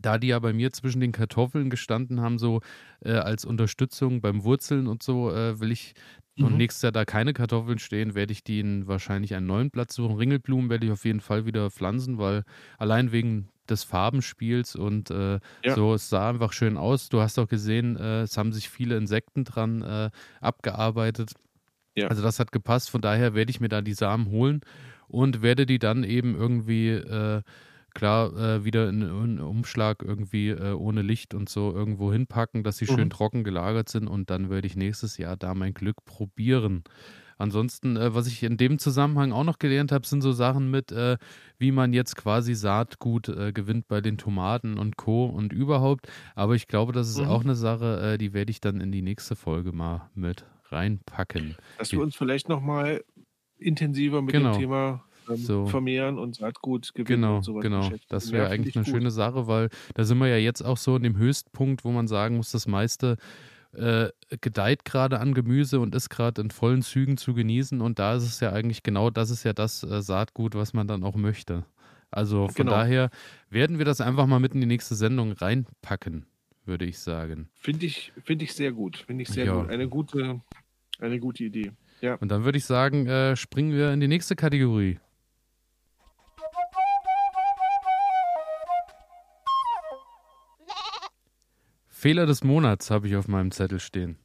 [0.00, 2.60] Da die ja bei mir zwischen den Kartoffeln gestanden haben, so
[3.00, 5.94] äh, als Unterstützung beim Wurzeln und so, äh, will ich
[6.38, 6.46] mhm.
[6.46, 9.94] und nächstes Jahr da keine Kartoffeln stehen, werde ich die in wahrscheinlich einen neuen Platz
[9.94, 10.16] suchen.
[10.16, 12.44] Ringelblumen werde ich auf jeden Fall wieder pflanzen, weil
[12.78, 15.74] allein wegen des Farbenspiels und äh, ja.
[15.74, 17.08] so, es sah einfach schön aus.
[17.08, 20.10] Du hast auch gesehen, äh, es haben sich viele Insekten dran äh,
[20.40, 21.32] abgearbeitet.
[21.94, 22.08] Ja.
[22.08, 24.60] Also das hat gepasst, von daher werde ich mir da die Samen holen
[25.08, 27.42] und werde die dann eben irgendwie äh,
[27.98, 32.76] klar äh, wieder in einen Umschlag irgendwie äh, ohne Licht und so irgendwo hinpacken, dass
[32.76, 32.96] sie mhm.
[32.96, 36.84] schön trocken gelagert sind und dann werde ich nächstes Jahr da mein Glück probieren.
[37.38, 40.92] Ansonsten, äh, was ich in dem Zusammenhang auch noch gelernt habe, sind so Sachen mit,
[40.92, 41.18] äh,
[41.58, 45.26] wie man jetzt quasi Saatgut äh, gewinnt bei den Tomaten und Co.
[45.26, 46.06] und überhaupt.
[46.36, 47.26] Aber ich glaube, das ist mhm.
[47.26, 51.56] auch eine Sache, äh, die werde ich dann in die nächste Folge mal mit reinpacken.
[51.78, 53.02] Dass wir uns vielleicht nochmal
[53.58, 54.52] intensiver mit genau.
[54.52, 55.66] dem Thema ähm, so.
[55.66, 58.94] vermehren und Saatgut gewinnen genau, und sowas Genau, das wäre eigentlich eine gut.
[58.94, 62.08] schöne Sache, weil da sind wir ja jetzt auch so in dem Höchstpunkt, wo man
[62.08, 63.16] sagen muss, das meiste
[63.72, 64.08] äh,
[64.40, 68.24] gedeiht gerade an Gemüse und ist gerade in vollen Zügen zu genießen und da ist
[68.24, 71.64] es ja eigentlich genau, das ist ja das äh, Saatgut, was man dann auch möchte.
[72.10, 72.70] Also von genau.
[72.72, 73.10] daher
[73.50, 76.26] werden wir das einfach mal mit in die nächste Sendung reinpacken,
[76.64, 77.48] würde ich sagen.
[77.54, 79.04] Finde ich, find ich sehr gut.
[79.06, 79.54] Finde ich sehr ja.
[79.54, 79.70] gut.
[79.70, 80.40] Eine gute,
[81.00, 81.72] eine gute Idee.
[82.00, 82.14] Ja.
[82.14, 84.98] Und dann würde ich sagen, äh, springen wir in die nächste Kategorie.
[91.98, 94.18] Fehler des Monats habe ich auf meinem Zettel stehen.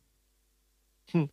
[1.10, 1.28] Hm.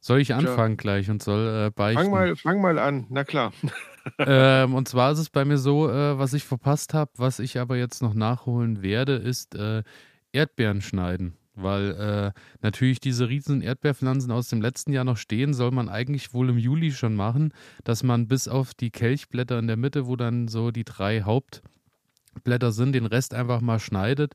[0.00, 0.80] Soll ich anfangen ja.
[0.80, 2.04] gleich und soll äh, beichten?
[2.04, 3.52] Fang mal, fang mal an, na klar.
[4.18, 7.58] ähm, und zwar ist es bei mir so, äh, was ich verpasst habe, was ich
[7.58, 9.82] aber jetzt noch nachholen werde, ist äh,
[10.32, 11.36] Erdbeeren schneiden.
[11.54, 16.32] Weil äh, natürlich diese riesen Erdbeerpflanzen aus dem letzten Jahr noch stehen, soll man eigentlich
[16.32, 17.52] wohl im Juli schon machen,
[17.84, 21.22] dass man bis auf die Kelchblätter in der Mitte, wo dann so die drei
[22.34, 24.34] Hauptblätter sind, den Rest einfach mal schneidet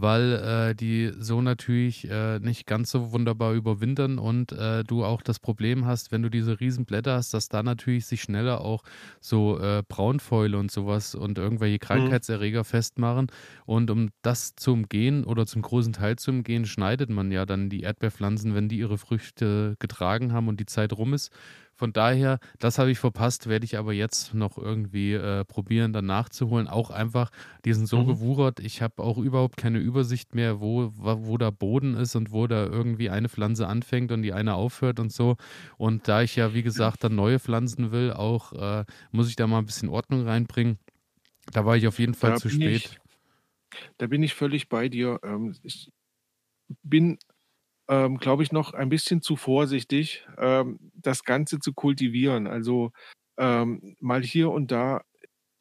[0.00, 0.32] weil
[0.70, 5.38] äh, die so natürlich äh, nicht ganz so wunderbar überwintern und äh, du auch das
[5.38, 8.82] Problem hast, wenn du diese riesen Blätter hast, dass da natürlich sich schneller auch
[9.20, 11.86] so äh, Braunfäule und sowas und irgendwelche mhm.
[11.86, 12.64] Krankheitserreger mhm.
[12.64, 13.26] festmachen.
[13.66, 17.70] Und um das zu umgehen oder zum großen Teil zu umgehen, schneidet man ja dann
[17.70, 21.32] die Erdbeerpflanzen, wenn die ihre Früchte getragen haben und die Zeit rum ist.
[21.78, 26.06] Von daher, das habe ich verpasst, werde ich aber jetzt noch irgendwie äh, probieren, dann
[26.06, 26.66] nachzuholen.
[26.66, 27.30] Auch einfach,
[27.64, 28.08] die sind so mhm.
[28.08, 28.58] gewuchert.
[28.58, 32.66] Ich habe auch überhaupt keine Übersicht mehr, wo, wo da Boden ist und wo da
[32.66, 35.36] irgendwie eine Pflanze anfängt und die eine aufhört und so.
[35.76, 39.46] Und da ich ja, wie gesagt, dann neue Pflanzen will, auch äh, muss ich da
[39.46, 40.78] mal ein bisschen Ordnung reinbringen.
[41.52, 42.98] Da war ich auf jeden Fall da zu spät.
[43.70, 45.18] Ich, da bin ich völlig bei dir.
[45.24, 45.90] Ähm, ich
[46.82, 47.18] bin
[47.88, 52.46] ähm, glaube ich, noch ein bisschen zu vorsichtig, ähm, das Ganze zu kultivieren.
[52.46, 52.92] Also
[53.38, 55.02] ähm, mal hier und da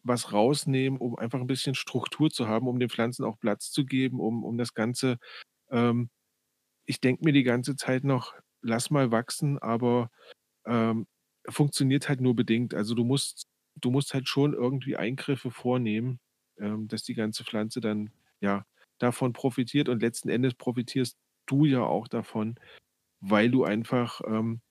[0.08, 3.86] was rausnehmen, um einfach ein bisschen Struktur zu haben, um den Pflanzen auch Platz zu
[3.86, 5.18] geben, um, um das Ganze,
[5.72, 6.10] ähm,
[6.86, 10.10] ich denke mir die ganze Zeit noch, lass mal wachsen, aber
[10.66, 11.08] ähm,
[11.50, 12.74] funktioniert halt nur bedingt.
[12.74, 16.20] Also du musst, du musst halt schon irgendwie Eingriffe vornehmen,
[16.60, 18.66] ähm, dass die ganze Pflanze dann ja
[19.00, 22.56] davon profitiert und letzten Endes profitierst du ja auch davon,
[23.22, 24.62] weil du einfach ähm,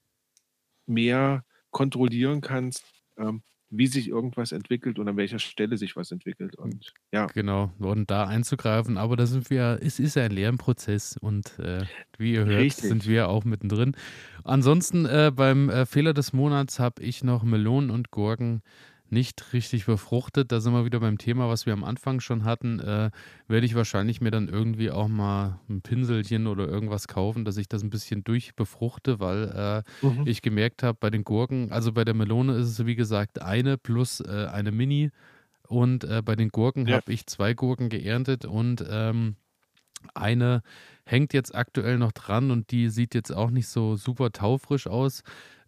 [0.86, 2.84] mehr kontrollieren kannst,
[3.18, 3.42] ähm,
[3.78, 6.56] wie sich irgendwas entwickelt und an welcher Stelle sich was entwickelt.
[6.56, 7.26] Und ja.
[7.26, 11.84] Genau, und da einzugreifen, aber da sind wir, es ist ein Lernprozess und äh,
[12.18, 12.88] wie ihr hört, Richtig.
[12.88, 13.96] sind wir auch mittendrin.
[14.44, 18.62] Ansonsten äh, beim äh, Fehler des Monats habe ich noch Melonen und Gurken
[19.08, 20.52] nicht richtig befruchtet.
[20.52, 22.80] Da sind wir wieder beim Thema, was wir am Anfang schon hatten.
[22.80, 23.10] Äh,
[23.48, 27.68] werde ich wahrscheinlich mir dann irgendwie auch mal ein Pinselchen oder irgendwas kaufen, dass ich
[27.68, 30.26] das ein bisschen durchbefruchte, weil äh, mhm.
[30.26, 33.78] ich gemerkt habe, bei den Gurken, also bei der Melone ist es wie gesagt eine
[33.78, 35.10] plus äh, eine Mini.
[35.68, 36.96] Und äh, bei den Gurken ja.
[36.96, 39.36] habe ich zwei Gurken geerntet und ähm,
[40.14, 40.62] eine
[41.04, 45.22] hängt jetzt aktuell noch dran und die sieht jetzt auch nicht so super taufrisch aus.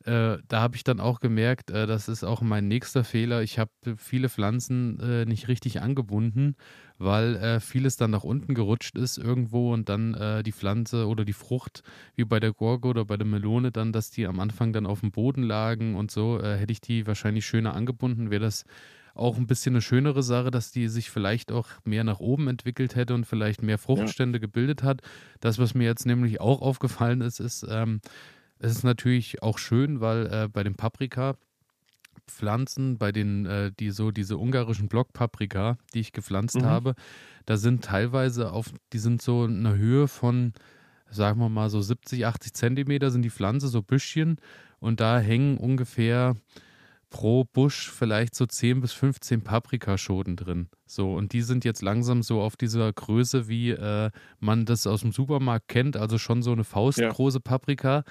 [0.05, 3.43] Äh, da habe ich dann auch gemerkt, äh, das ist auch mein nächster Fehler.
[3.43, 6.57] Ich habe viele Pflanzen äh, nicht richtig angebunden,
[6.99, 11.25] weil äh, vieles dann nach unten gerutscht ist irgendwo und dann äh, die Pflanze oder
[11.25, 11.83] die Frucht,
[12.15, 15.01] wie bei der Gurke oder bei der Melone, dann, dass die am Anfang dann auf
[15.01, 18.65] dem Boden lagen und so, hätte ich die wahrscheinlich schöner angebunden, wäre das
[19.19, 22.95] auch ein bisschen eine schönere Sache, dass die sich vielleicht auch mehr nach oben entwickelt
[22.95, 24.41] hätte und vielleicht mehr Fruchtstände ja.
[24.41, 25.03] gebildet hat.
[25.41, 28.01] Das, was mir jetzt nämlich auch aufgefallen ist, ist, ähm,
[28.59, 34.11] es ist natürlich auch schön, weil äh, bei den Paprika-Pflanzen, bei den, äh, die so
[34.11, 36.65] diese ungarischen Blockpaprika, die ich gepflanzt mhm.
[36.65, 36.95] habe,
[37.47, 40.53] da sind teilweise auf, die sind so in einer Höhe von,
[41.11, 44.37] sagen wir mal, so 70, 80 Zentimeter sind die Pflanze, so Büschchen.
[44.81, 46.37] Und da hängen ungefähr
[47.11, 50.69] pro Busch vielleicht so 10 bis 15 Paprikaschoten drin.
[50.87, 55.01] So, und die sind jetzt langsam so auf dieser Größe, wie äh, man das aus
[55.01, 57.43] dem Supermarkt kennt, also schon so eine faustgroße ja.
[57.43, 58.05] Paprika.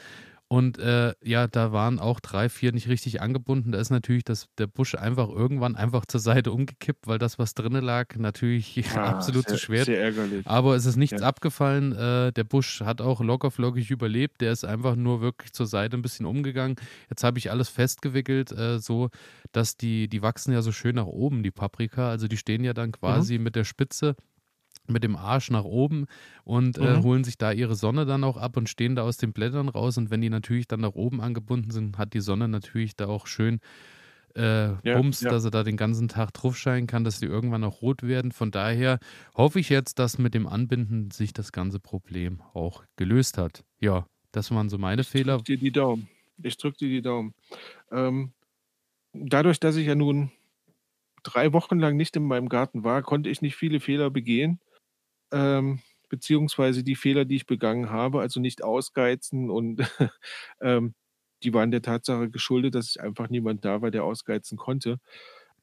[0.50, 3.74] Und äh, ja, da waren auch drei, vier nicht richtig angebunden.
[3.74, 7.54] Da ist natürlich das, der Busch einfach irgendwann einfach zur Seite umgekippt, weil das, was
[7.54, 9.84] drinnen lag, natürlich ah, absolut sehr, zu schwer.
[9.84, 10.48] Sehr ärgerlich.
[10.48, 11.28] Aber es ist nichts ja.
[11.28, 11.92] abgefallen.
[11.92, 14.40] Äh, der Busch hat auch lockerflockig überlebt.
[14.40, 16.78] Der ist einfach nur wirklich zur Seite ein bisschen umgegangen.
[17.10, 19.10] Jetzt habe ich alles festgewickelt, äh, so
[19.52, 22.10] dass die, die wachsen ja so schön nach oben, die Paprika.
[22.10, 23.44] Also die stehen ja dann quasi mhm.
[23.44, 24.16] mit der Spitze
[24.88, 26.06] mit dem Arsch nach oben
[26.44, 27.04] und äh, mhm.
[27.04, 29.98] holen sich da ihre Sonne dann auch ab und stehen da aus den Blättern raus.
[29.98, 33.28] Und wenn die natürlich dann nach oben angebunden sind, hat die Sonne natürlich da auch
[33.28, 33.60] schön
[34.36, 35.32] äh, ja, Bums, ja.
[35.32, 38.32] dass er da den ganzen Tag drauf scheinen kann, dass die irgendwann auch rot werden.
[38.32, 39.00] Von daher
[39.36, 43.64] hoffe ich jetzt, dass mit dem Anbinden sich das ganze Problem auch gelöst hat.
[43.80, 45.38] Ja, das waren so meine ich Fehler.
[45.38, 46.10] Ich drücke dir die Daumen.
[46.44, 47.34] Ich drücke dir die Daumen.
[47.92, 48.34] Ähm,
[49.14, 50.32] dadurch, dass ich ja nun
[51.24, 54.60] drei Wochen lang nicht in meinem Garten war, konnte ich nicht viele Fehler begehen
[55.32, 59.80] ähm, beziehungsweise die Fehler, die ich begangen habe, also nicht ausgeizen und
[60.62, 60.96] ähm,
[61.44, 65.00] die waren der Tatsache geschuldet, dass einfach niemand da war, der ausgeizen konnte.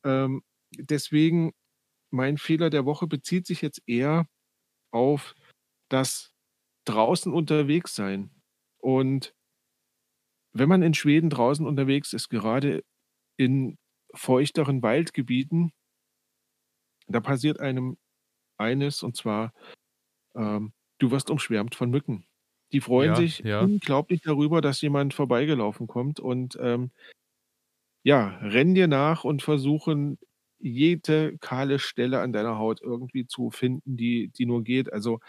[0.04, 0.42] Ähm,
[0.78, 1.52] deswegen,
[2.10, 4.28] mein Fehler der Woche bezieht sich jetzt eher
[4.92, 5.34] auf
[5.90, 6.32] das
[6.86, 8.30] draußen unterwegs sein.
[8.78, 9.34] Und
[10.52, 12.84] wenn man in Schweden draußen unterwegs ist, gerade
[13.36, 13.76] in
[14.14, 15.72] feuchteren Waldgebieten,
[17.08, 17.96] da passiert einem
[18.58, 19.52] eines, und zwar,
[20.36, 22.26] ähm, du wirst umschwärmt von Mücken.
[22.72, 23.68] Die freuen Ja, sich ja.
[23.68, 26.92] unglaublich darüber, dass jemand vorbeigelaufen kommt und ähm,
[28.02, 30.18] ja, rennen dir nach und versuchen,
[30.58, 34.92] jede kahle Stelle an deiner Haut irgendwie zu finden, die, die nur geht.
[34.92, 35.20] Also,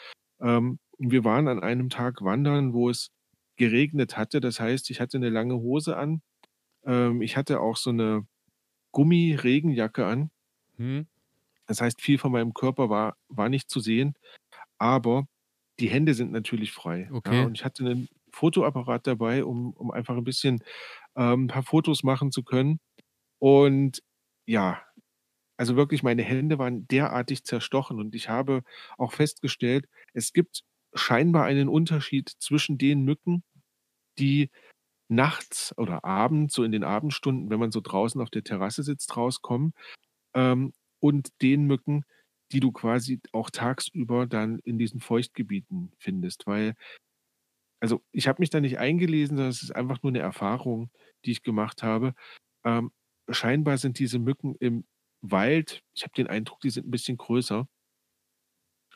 [0.42, 3.10] ähm, wir waren an einem Tag wandern, wo es
[3.58, 4.40] geregnet hatte.
[4.42, 6.22] Das heißt, ich hatte eine lange Hose an.
[6.86, 8.28] Ähm, ich hatte auch so eine
[8.94, 10.32] Gummi-Regenjacke an.
[10.78, 11.06] Mhm.
[11.68, 14.16] Das heißt, viel von meinem Körper war war nicht zu sehen,
[14.80, 15.28] aber
[15.80, 17.34] die Hände sind natürlich frei, ja.
[17.34, 17.44] Okay.
[17.44, 20.64] Und ich hatte einen Fotoapparat dabei, um um einfach ein bisschen
[21.18, 22.80] ähm, 'n paar Fotos machen zu können.
[23.40, 24.02] Und
[24.48, 24.82] ja,
[25.58, 28.64] also wirklich meine Hände waren derartig zerstochen und ich habe
[28.98, 30.64] auch festgestellt, es gibt
[30.96, 33.44] scheinbar einen Unterschied zwischen den Mücken,
[34.20, 34.50] die
[35.10, 39.18] nachts oder abends, so in den Abendstunden, wenn man so draußen auf der Terrasse sitzt,
[39.18, 39.74] rauskommen,
[40.36, 40.74] ähm,
[41.06, 42.04] und den Mücken,
[42.52, 46.48] die du quasi auch tagsüber dann in diesen Feuchtgebieten findest.
[46.48, 46.76] Weil
[47.82, 50.90] also, ich habe mich da nicht eingelesen, sondern es ist einfach nur eine Erfahrung,
[51.26, 52.14] die ich gemacht habe.
[52.66, 52.92] Ähm,
[53.30, 54.86] scheinbar sind diese Mücken im
[55.22, 57.68] Wald ich habe den Eindruck, die sind ein bisschen größer.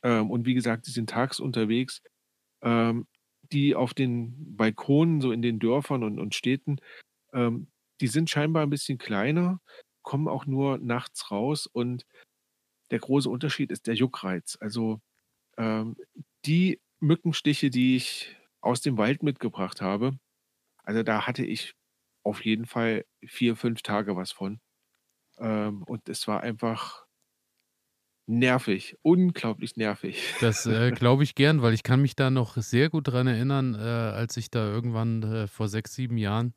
[0.04, 2.02] Ähm, und wie gesagt, die sind tags unterwegs.
[2.64, 3.08] Ähm,
[3.52, 6.78] die auf den Balkonen, so in den Dörfern und und Städten,
[7.34, 7.70] ähm,
[8.02, 9.62] die sind scheinbar ein bisschen kleiner,
[10.04, 12.06] kommen auch nur nachts raus und
[12.92, 14.58] der große Unterschied ist der Juckreiz.
[14.60, 15.02] Also,
[15.58, 15.96] ähm,
[16.46, 20.18] die Mückenstiche, die ich aus dem Wald mitgebracht habe,
[20.84, 21.76] also, da hatte ich
[22.24, 24.60] auf jeden Fall 4, 5 Tage was von.
[25.40, 27.06] Ähm, und es war einfach
[28.28, 30.36] nervig, unglaublich nervig.
[30.40, 33.76] Das äh, glaube ich gern, weil ich kann mich da noch sehr gut dran erinnern,
[33.76, 36.54] äh, als ich da irgendwann äh, vor sechs, sieben Jahren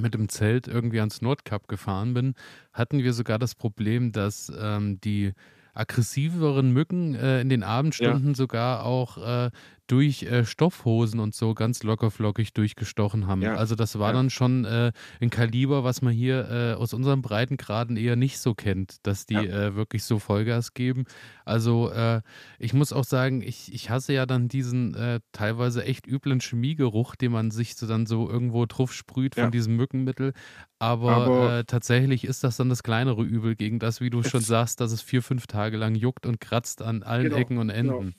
[0.00, 2.34] mit dem Zelt irgendwie ans Nordkap gefahren bin,
[2.72, 5.32] hatten wir sogar das Problem, dass ähm, die
[5.74, 8.34] aggressiveren Mücken äh, in den Abendstunden ja.
[8.34, 9.50] sogar auch äh,
[9.88, 13.42] durch äh, Stoffhosen und so ganz lockerflockig durchgestochen haben.
[13.42, 13.54] Ja.
[13.54, 14.12] Also das war ja.
[14.16, 18.54] dann schon äh, ein Kaliber, was man hier äh, aus unseren Breitengraden eher nicht so
[18.54, 19.42] kennt, dass die ja.
[19.42, 21.04] Äh, wirklich so Vollgas geben.
[21.44, 22.20] Also äh,
[22.58, 27.16] ich muss auch sagen, ich, ich hasse ja dann diesen äh, teilweise echt üblen Chemiegeruch,
[27.16, 30.34] den man sich so dann so irgendwo drauf sprüht von diesem Mückenmittel.
[30.78, 34.80] Aber, Aber tatsächlich ist das dann das kleinere Übel gegen das, wie du schon sagst,
[34.80, 37.98] dass es vier, fünf Tage lang juckt und kratzt an allen genau, Ecken und Enden.
[37.98, 38.12] Genau.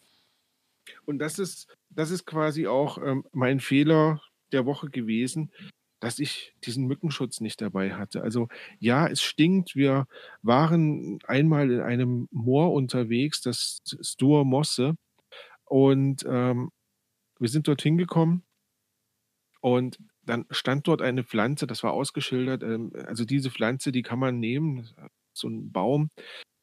[1.05, 4.21] Und das ist, das ist quasi auch ähm, mein Fehler
[4.51, 5.51] der Woche gewesen,
[5.99, 8.21] dass ich diesen Mückenschutz nicht dabei hatte.
[8.21, 8.47] Also
[8.79, 9.75] ja, es stinkt.
[9.75, 10.07] Wir
[10.41, 14.95] waren einmal in einem Moor unterwegs, das Stur Mosse.
[15.65, 16.71] Und ähm,
[17.39, 18.43] wir sind dorthin gekommen
[19.61, 22.63] und dann stand dort eine Pflanze, das war ausgeschildert.
[22.63, 24.87] Ähm, also diese Pflanze, die kann man nehmen,
[25.33, 26.09] so ein Baum,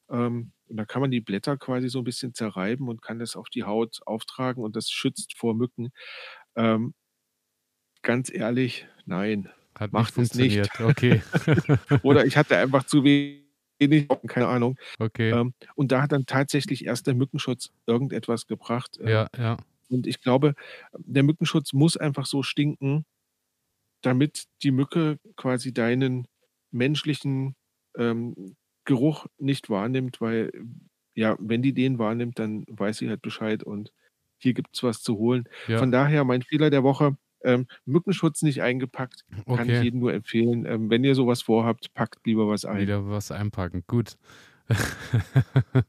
[0.09, 3.35] ähm, und da kann man die Blätter quasi so ein bisschen zerreiben und kann das
[3.35, 5.89] auf die Haut auftragen und das schützt vor Mücken.
[6.55, 6.93] Ähm,
[8.01, 10.79] ganz ehrlich, nein, Hat macht es nicht.
[10.79, 11.21] Okay.
[12.03, 14.77] Oder ich hatte einfach zu wenig, keine Ahnung.
[14.99, 15.31] Okay.
[15.31, 18.97] Ähm, und da hat dann tatsächlich erst der Mückenschutz irgendetwas gebracht.
[18.99, 19.57] Ähm, ja, ja.
[19.89, 20.53] Und ich glaube,
[20.97, 23.05] der Mückenschutz muss einfach so stinken,
[24.01, 26.27] damit die Mücke quasi deinen
[26.71, 27.55] menschlichen
[27.97, 28.55] ähm,
[28.87, 30.51] Geruch nicht wahrnimmt, weil
[31.13, 33.91] ja, wenn die den wahrnimmt, dann weiß sie halt Bescheid und
[34.37, 35.47] hier gibt es was zu holen.
[35.67, 35.77] Ja.
[35.77, 39.57] Von daher mein Fehler der Woche, ähm, Mückenschutz nicht eingepackt, okay.
[39.57, 40.65] kann ich jedem nur empfehlen.
[40.65, 42.79] Ähm, wenn ihr sowas vorhabt, packt lieber was ein.
[42.79, 44.17] Wieder was einpacken, gut.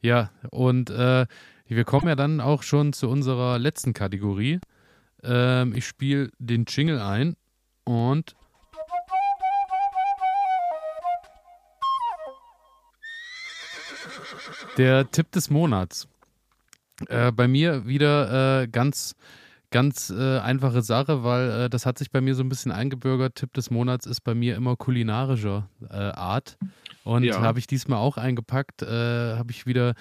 [0.00, 1.26] ja, und äh,
[1.66, 4.60] wir kommen ja dann auch schon zu unserer letzten Kategorie.
[5.22, 7.36] Ähm, ich spiele den Jingle ein
[7.84, 8.34] und
[14.76, 16.08] Der Tipp des Monats.
[17.08, 19.14] Äh, bei mir wieder äh, ganz,
[19.70, 23.36] ganz äh, einfache Sache, weil äh, das hat sich bei mir so ein bisschen eingebürgert.
[23.36, 26.56] Tipp des Monats ist bei mir immer kulinarischer äh, Art.
[27.04, 27.40] Und ja.
[27.40, 29.94] habe ich diesmal auch eingepackt, äh, habe ich wieder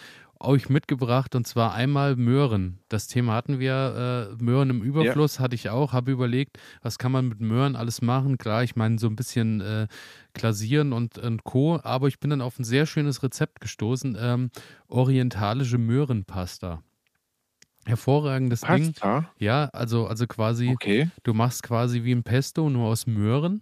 [0.44, 2.80] euch mitgebracht und zwar einmal Möhren.
[2.90, 5.44] Das Thema hatten wir, äh, Möhren im Überfluss ja.
[5.44, 8.38] hatte ich auch, habe überlegt, was kann man mit Möhren alles machen.
[8.38, 9.88] Klar, ich meine so ein bisschen äh,
[10.34, 11.80] glasieren und, und Co.
[11.84, 14.52] Aber ich bin dann auf ein sehr schönes Rezept gestoßen, ähm,
[14.88, 16.84] orientalische Möhrenpasta.
[17.86, 19.20] Hervorragendes Pasta?
[19.20, 19.28] Ding.
[19.40, 21.10] Ja, also, also quasi, okay.
[21.24, 23.62] du machst quasi wie ein Pesto, nur aus Möhren.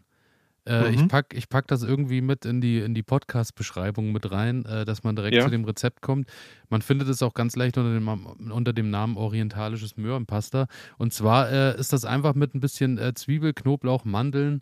[0.65, 0.93] Äh, mhm.
[0.93, 4.85] Ich packe ich pack das irgendwie mit in die, in die Podcast-Beschreibung mit rein, äh,
[4.85, 5.43] dass man direkt ja.
[5.43, 6.29] zu dem Rezept kommt.
[6.69, 8.07] Man findet es auch ganz leicht unter dem,
[8.51, 10.67] unter dem Namen orientalisches Möhrenpasta.
[10.97, 14.61] Und zwar äh, ist das einfach mit ein bisschen äh, Zwiebel, Knoblauch, Mandeln,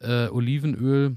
[0.00, 1.16] äh, Olivenöl,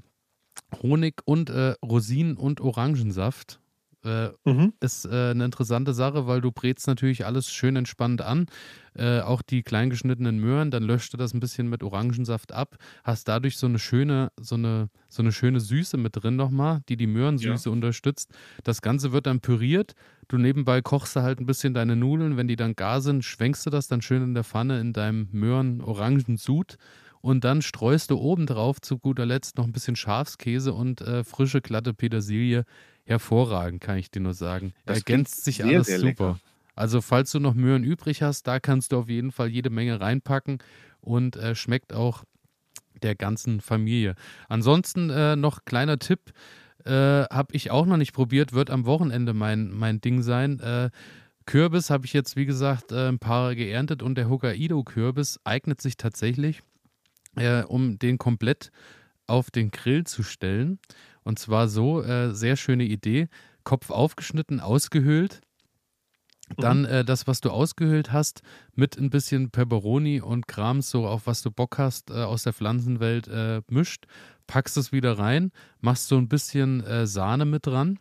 [0.84, 3.60] Honig und äh, Rosinen und Orangensaft
[4.06, 4.74] Äh, mhm.
[4.80, 8.46] Ist äh, eine interessante Sache, weil du brätst natürlich alles schön entspannt an.
[8.96, 13.28] Äh, auch die kleingeschnittenen Möhren, dann löscht du das ein bisschen mit Orangensaft ab, hast
[13.28, 17.08] dadurch so eine schöne, so eine, so eine schöne Süße mit drin nochmal, die die
[17.08, 17.74] Möhrensüße ja.
[17.74, 18.32] unterstützt.
[18.64, 19.94] Das Ganze wird dann püriert.
[20.28, 22.38] Du nebenbei kochst du halt ein bisschen deine Nudeln.
[22.38, 25.28] Wenn die dann gar sind, schwenkst du das dann schön in der Pfanne in deinem
[25.32, 26.78] Möhren-Orangensud
[27.22, 31.62] und dann streust du obendrauf zu guter Letzt noch ein bisschen Schafskäse und äh, frische,
[31.62, 32.66] glatte Petersilie.
[33.10, 34.74] Hervorragend, kann ich dir nur sagen.
[34.86, 36.28] Das Ergänzt sich sehr, alles sehr super.
[36.28, 36.40] Lecker.
[36.76, 40.00] Also, falls du noch Möhren übrig hast, da kannst du auf jeden Fall jede Menge
[40.00, 40.60] reinpacken
[41.02, 42.24] und äh, schmeckt auch
[43.02, 44.16] der ganzen Familie.
[44.48, 46.32] Ansonsten äh, noch kleiner Tipp,
[46.86, 50.60] äh, habe ich auch noch nicht probiert, wird am Wochenende mein, mein Ding sein.
[50.60, 50.90] Äh,
[51.46, 55.98] Kürbis habe ich jetzt, wie gesagt, äh, ein paar geerntet und der Hokkaido-Kürbis eignet sich
[55.98, 56.62] tatsächlich
[57.36, 58.72] äh, um den komplett
[59.28, 60.80] auf den Grill zu stellen.
[61.30, 63.28] Und zwar so, äh, sehr schöne Idee,
[63.64, 65.42] Kopf aufgeschnitten, ausgehöhlt.
[66.58, 66.86] Dann mhm.
[66.86, 68.42] äh, das, was du ausgehöhlt hast,
[68.74, 72.54] mit ein bisschen Peperoni und Krams, so auf was du Bock hast, äh, aus der
[72.54, 74.08] Pflanzenwelt äh, mischt.
[74.48, 75.52] Packst es wieder rein,
[75.82, 78.00] machst so ein bisschen äh, Sahne mit dran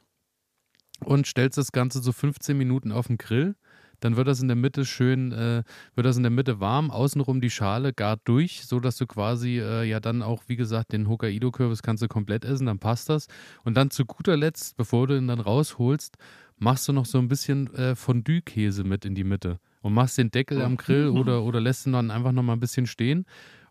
[1.04, 3.56] und stellst das Ganze so 15 Minuten auf den Grill
[4.00, 5.62] dann wird das in der Mitte schön, äh,
[5.94, 9.84] wird das in der Mitte warm, außenrum die Schale gart durch, sodass du quasi äh,
[9.84, 13.26] ja dann auch, wie gesagt, den Hokkaido-Kürbis kannst du komplett essen, dann passt das.
[13.64, 16.16] Und dann zu guter Letzt, bevor du ihn dann rausholst,
[16.58, 20.30] machst du noch so ein bisschen äh, Fondue-Käse mit in die Mitte und machst den
[20.30, 23.26] Deckel am Grill oder, oder lässt ihn dann einfach noch mal ein bisschen stehen.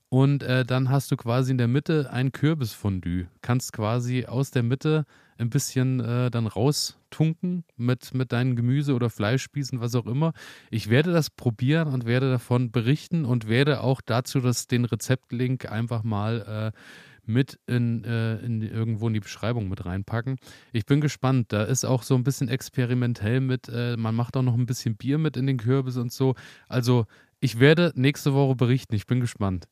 [0.10, 3.28] Und äh, dann hast du quasi in der Mitte ein Kürbisfondue.
[3.41, 5.05] Kannst quasi aus der Mitte
[5.38, 10.34] ein bisschen äh, dann raustunken mit, mit deinen Gemüse- oder Fleischspießen, was auch immer.
[10.72, 15.70] Ich werde das probieren und werde davon berichten und werde auch dazu das, den Rezeptlink
[15.70, 16.78] einfach mal äh,
[17.26, 20.38] mit in, äh, in irgendwo in die Beschreibung mit reinpacken.
[20.72, 21.51] Ich bin gespannt.
[21.51, 23.68] Da ist auch so ein bisschen experimentell mit.
[23.68, 26.36] Äh, man macht auch noch ein bisschen Bier mit in den Kürbis und so.
[26.70, 27.05] Also
[27.41, 28.95] ich werde nächste Woche berichten.
[28.95, 29.68] Ich bin gespannt.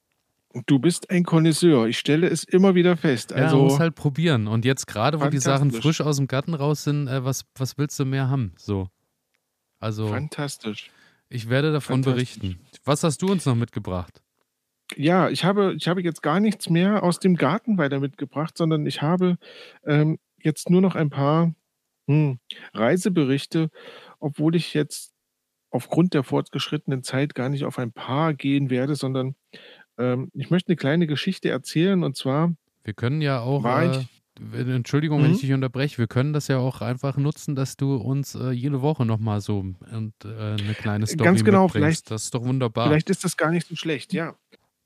[0.66, 1.88] Du bist ein Connoisseur.
[1.88, 3.34] Ich stelle es immer wieder fest.
[3.34, 4.48] Also, ja, man muss halt probieren.
[4.48, 7.78] Und jetzt gerade, wo die Sachen frisch aus dem Garten raus sind, äh, was, was
[7.78, 8.54] willst du mehr haben?
[8.58, 8.88] So.
[9.80, 10.08] Also.
[10.08, 10.92] Fantastisch.
[11.28, 12.60] Ich werde davon berichten.
[12.86, 14.22] Was hast du uns noch mitgebracht?
[14.96, 18.86] Ja, ich habe, ich habe jetzt gar nichts mehr aus dem Garten weiter mitgebracht, sondern
[18.86, 19.38] ich habe
[19.86, 21.54] ähm, jetzt nur noch ein paar
[22.08, 22.40] hm,
[22.74, 23.72] Reiseberichte,
[24.20, 25.14] obwohl ich jetzt
[25.72, 29.36] aufgrund der fortgeschrittenen Zeit gar nicht auf ein paar gehen werde, sondern
[29.98, 34.04] ähm, ich möchte eine kleine Geschichte erzählen und zwar Wir können ja auch, äh,
[34.38, 35.42] Entschuldigung, wenn ich mhm.
[35.42, 39.06] dich unterbreche, wir können das ja auch einfach nutzen, dass du uns äh, jede Woche
[39.06, 42.08] nochmal so und, äh, eine kleine Story Ganz genau, mitbringst.
[42.08, 42.88] vielleicht, Das ist doch wunderbar.
[42.88, 44.36] vielleicht ist das gar nicht so schlecht, ja.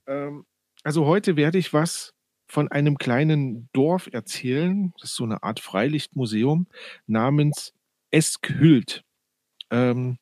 [0.07, 0.45] Ähm,
[0.83, 2.13] also heute werde ich was
[2.47, 4.91] von einem kleinen Dorf erzählen.
[4.99, 6.67] Das ist so eine Art Freilichtmuseum
[7.05, 7.73] namens
[8.11, 9.03] Eskhült.
[9.71, 10.17] Ähm,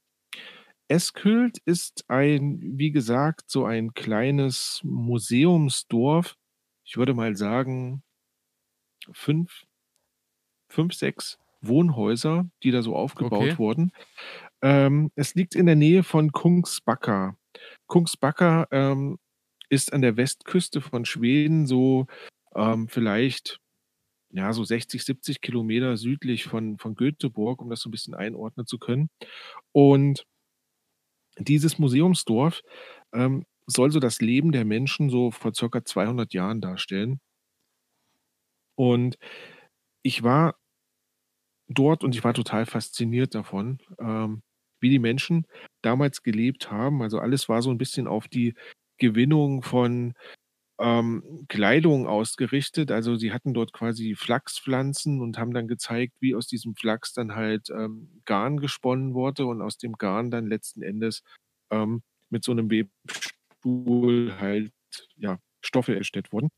[0.88, 6.36] Eskhült ist ein, wie gesagt, so ein kleines Museumsdorf.
[6.86, 8.04] Ich würde mal sagen,
[9.12, 9.66] fünf,
[10.70, 13.58] fünf, sechs Wohnhäuser, die da so aufgebaut okay.
[13.58, 13.92] wurden.
[14.62, 17.38] Ähm, es liegt in der Nähe von Kungsbacka.
[17.88, 19.18] Kungsbacka ähm,
[19.70, 22.08] ist an der Westküste von Schweden so
[22.56, 23.60] ähm, vielleicht
[24.30, 28.66] ja, so 60, 70 Kilometer südlich von, von Göteborg, um das so ein bisschen einordnen
[28.66, 29.10] zu können.
[29.72, 30.26] Und
[31.40, 32.62] dieses Museumsdorf
[33.14, 37.20] ähm, soll so das Leben der Menschen so vor circa 200 Jahren darstellen.
[38.76, 39.18] Und
[40.04, 40.56] ich war
[41.68, 44.42] dort und ich war total fasziniert davon, ähm,
[44.80, 45.46] wie die Menschen
[45.82, 47.02] damals gelebt haben.
[47.02, 48.54] Also alles war so ein bisschen auf die
[49.00, 50.14] Gewinnung von
[50.80, 52.92] ähm, Kleidung ausgerichtet.
[52.92, 57.36] Also sie hatten dort quasi Flachspflanzen und haben dann gezeigt, wie aus diesem Flachs dann
[57.36, 61.24] halt ähm, Garn gesponnen wurde und aus dem Garn dann letzten Endes
[61.72, 64.72] ähm, mit so einem Webstuhl halt
[65.16, 66.50] ja, Stoffe erstellt wurden.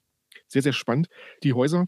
[0.48, 1.08] Sehr, sehr spannend.
[1.44, 1.88] Die Häuser,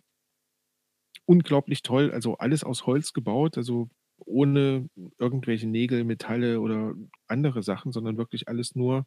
[1.26, 3.90] unglaublich toll, also alles aus Holz gebaut, also
[4.26, 6.94] ohne irgendwelche Nägel, Metalle oder
[7.28, 9.06] andere Sachen, sondern wirklich alles nur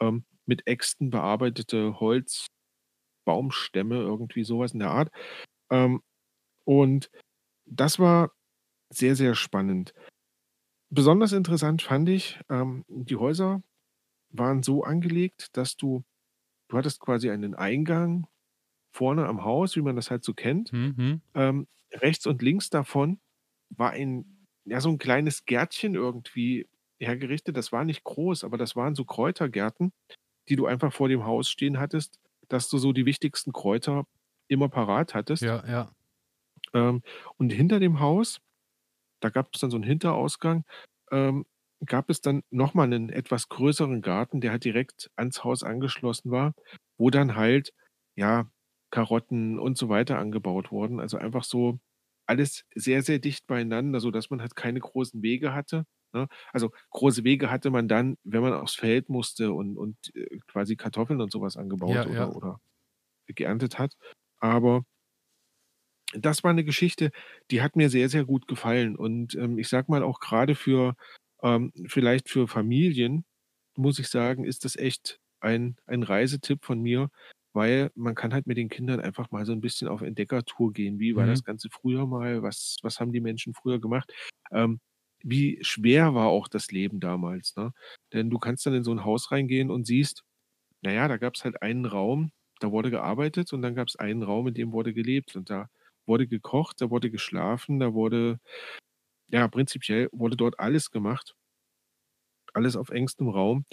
[0.00, 2.46] ähm, mit Äxten bearbeitete Holz,
[3.26, 5.12] Baumstämme, irgendwie sowas in der Art.
[5.70, 6.02] Ähm,
[6.64, 7.10] und
[7.66, 8.32] das war
[8.90, 9.94] sehr, sehr spannend.
[10.90, 13.62] Besonders interessant fand ich, ähm, die Häuser
[14.30, 16.04] waren so angelegt, dass du
[16.68, 18.26] du hattest quasi einen Eingang
[18.92, 20.72] vorne am Haus, wie man das halt so kennt.
[20.72, 21.22] Mhm.
[21.34, 23.20] Ähm, rechts und links davon
[23.70, 26.68] war ein, ja, so ein kleines Gärtchen irgendwie
[27.00, 27.56] hergerichtet.
[27.56, 29.92] Das war nicht groß, aber das waren so Kräutergärten,
[30.48, 32.18] die du einfach vor dem Haus stehen hattest,
[32.48, 34.06] dass du so die wichtigsten Kräuter
[34.48, 35.42] immer parat hattest.
[35.42, 35.92] Ja, ja.
[36.74, 37.02] Ähm,
[37.38, 38.40] und hinter dem Haus
[39.20, 40.64] da gab es dann so einen Hinterausgang,
[41.12, 41.46] ähm,
[41.86, 46.54] gab es dann nochmal einen etwas größeren Garten, der halt direkt ans Haus angeschlossen war,
[46.98, 47.72] wo dann halt,
[48.16, 48.50] ja,
[48.90, 51.00] Karotten und so weiter angebaut wurden.
[51.00, 51.80] Also einfach so
[52.26, 55.86] alles sehr, sehr dicht beieinander, sodass man halt keine großen Wege hatte?
[56.52, 60.76] Also, große Wege hatte man dann, wenn man aufs Feld musste und und, äh, quasi
[60.76, 62.34] Kartoffeln und sowas angebaut Ja, oder ja.
[62.34, 62.60] oder
[63.28, 63.94] geerntet hat.
[64.40, 64.84] Aber
[66.14, 67.10] das war eine Geschichte,
[67.50, 68.96] die hat mir sehr, sehr gut gefallen.
[68.96, 70.94] Und, ähm, ich sage mal auch gerade für
[71.42, 73.24] ähm, vielleicht für Familien,
[73.76, 77.10] muss ich sagen, ist das echt ein ein Reisetipp von mir,
[77.52, 80.98] weil man kann halt mit den Kindern einfach mal so ein bisschen auf Entdeckertour gehen.
[81.00, 81.26] Wie war Mhm.
[81.26, 82.42] das Ganze früher mal?
[82.42, 84.12] Was was haben die Menschen früher gemacht?
[84.52, 84.80] Ähm,
[85.22, 87.72] wie schwer war auch das Leben damals, ne?
[88.12, 90.24] Denn du kannst dann in so ein Haus reingehen und siehst,
[90.82, 94.48] na ja, da gab's halt einen Raum, da wurde gearbeitet und dann gab's einen Raum,
[94.48, 95.68] in dem wurde gelebt und da
[96.06, 98.40] wurde gekocht, da wurde geschlafen, da wurde
[99.28, 101.34] ja, prinzipiell wurde dort alles gemacht,
[102.54, 103.64] alles auf engstem Raum.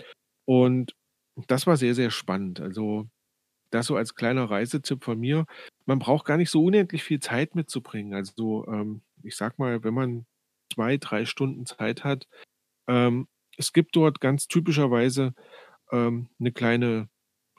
[0.45, 0.95] Und
[1.47, 2.59] das war sehr, sehr spannend.
[2.61, 3.07] Also,
[3.71, 5.45] das so als kleiner Reisetipp von mir.
[5.85, 8.13] Man braucht gar nicht so unendlich viel Zeit mitzubringen.
[8.15, 10.25] Also, ähm, ich sage mal, wenn man
[10.73, 12.27] 2, 3 Stunden Zeit hat,
[12.89, 15.33] ähm, es gibt dort ganz typischerweise,
[15.91, 17.09] ähm, 'ne kleine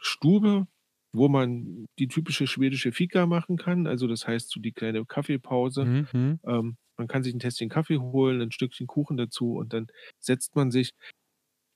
[0.00, 0.68] Stube,
[1.14, 3.86] wo man die typische schwedische Fika machen kann.
[3.88, 5.88] Also, das heißt, so die kleine Kaffeepause.
[5.88, 6.40] Mhm, mhm.
[6.46, 9.88] Ähm, man kann sich 'n Tässchen Kaffee holen, 'n Stückchen Kuchen dazu und dann
[10.20, 10.92] setzt man sich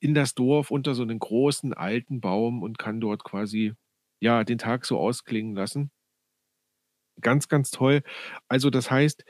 [0.01, 3.74] in das Dorf unter so 'nen großen alten Baum und kann dort quasi,
[4.22, 5.91] ja, den Tag so ausklingen lassen.
[7.20, 8.03] Ganz, ganz toll.
[8.49, 9.24] Also, das heißt,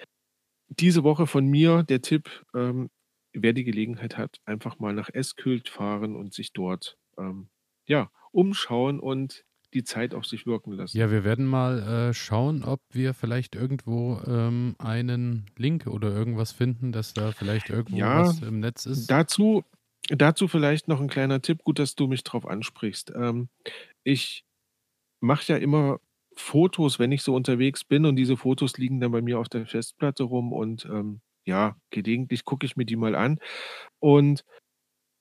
[0.68, 2.90] diese Woche von mir der Tipp, ähm,
[3.32, 7.50] wer die Gelegenheit hat, einfach mal nach Eskult fahren und sich dort, ähm,
[7.86, 9.44] ja, umschauen und
[9.74, 10.94] die Zeit auf sich wirken lassen.
[10.94, 16.52] Ja, wir werden mal, äh, schauen, ob wir vielleicht irgendwo, ähm, einen Link oder irgendwas
[16.52, 19.14] finden, dass da vielleicht irgendwo Ja, was im Netz ist.
[19.16, 19.64] dazu
[20.10, 21.64] dazu vielleicht noch 'n kleiner Tipp.
[21.64, 23.12] Gut, dass du mich drauf ansprichst.
[23.16, 23.48] Ähm,
[24.04, 24.44] ich
[25.20, 26.00] mache ja immer
[26.38, 29.66] Fotos, wenn ich so unterwegs bin und diese Fotos liegen dann bei mir auf der
[29.66, 33.38] Festplatte rum und, ähm, ja, gelegentlich gucke ich mir die mal an.
[34.00, 34.44] Und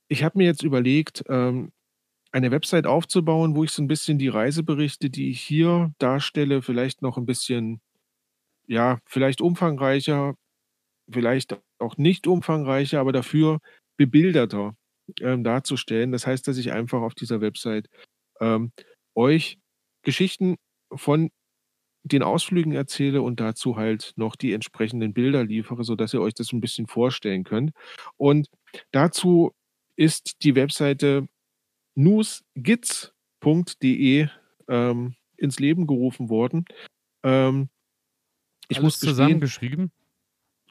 [0.10, 1.72] ich habe mir jetzt überlegt, ähm,
[2.34, 7.02] eine Website aufzubauen, wo ich so 'n bisschen die Reiseberichte, die ich hier darstelle, vielleicht
[7.04, 7.82] noch 'n bisschen
[8.68, 10.36] ja, vielleicht umfangreicher,
[11.12, 13.60] vielleicht auch nicht umfangreicher, aber dafür
[13.98, 14.76] bebilderter,
[15.22, 16.12] ähm, darzustellen.
[16.14, 17.88] Das heißt, dass ich einfach auf dieser Website,
[18.42, 18.72] ähm,
[19.16, 19.60] euch
[20.04, 20.58] Geschichten
[20.94, 21.30] von
[22.04, 26.54] den Ausflügen erzähle und dazu halt noch die entsprechenden Bilder liefere, sodass ihr euch das
[26.54, 27.74] 'n bisschen vorstellen könnt.
[28.18, 28.50] Und
[28.92, 29.54] dazu
[29.98, 31.28] ist die Webseite
[31.96, 34.28] nusgids.de,
[34.70, 36.66] ähm, ins Leben gerufen worden.
[37.24, 37.70] Ähm,
[38.70, 39.92] ich Alles muss gestehen zusammengeschrieben?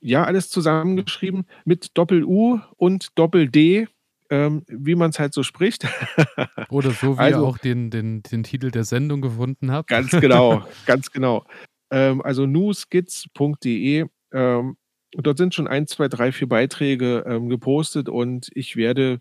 [0.02, 3.88] Ja, alles zusammengeschrieben mit Doppel-U und Doppel-D,
[4.30, 5.86] ähm, wie man's halt so spricht.
[6.70, 9.88] Oder so, wie ihr Also auch den den den Titel der Sendung gefunden habt?
[9.88, 11.44] Ganz genau, ganz genau.
[11.90, 14.76] Ähm, also nusgids.de, ähm,
[15.12, 19.20] dort sind schon 1, 2, 3, 4 Beiträge, ähm, gepostet und ich werde,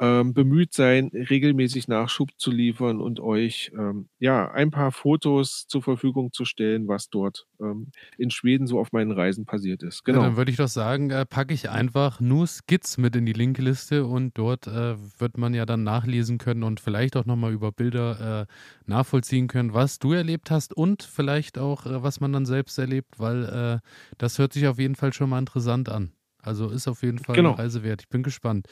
[0.00, 5.82] ähm, bemüht sein, regelmäßig Nachschub zu liefern und euch, ähm, ja, ein paar Fotos zur
[5.82, 10.04] Verfügung zu stellen, was dort, ähm, in Schweden so auf meinen Reisen passiert ist.
[10.08, 10.36] Ja, dann Genau.
[10.36, 14.68] würde ich doch sagen, äh, packe ich einfach Nusgids mit in die Linkliste und dort,
[14.68, 18.46] äh, wird man ja dann nachlesen können und vielleicht auch noch mal über Bilder, äh,
[18.88, 23.18] nachvollziehen können, was du erlebt hast und vielleicht auch, äh, was man dann selbst erlebt,
[23.18, 23.44] weil,
[23.82, 26.12] äh, das hört sich auf jeden Fall schon mal interessant an.
[26.40, 27.52] Also, ist auf jeden Fall Genau.
[27.56, 28.02] Reise wert.
[28.02, 28.68] Ich bin gespannt.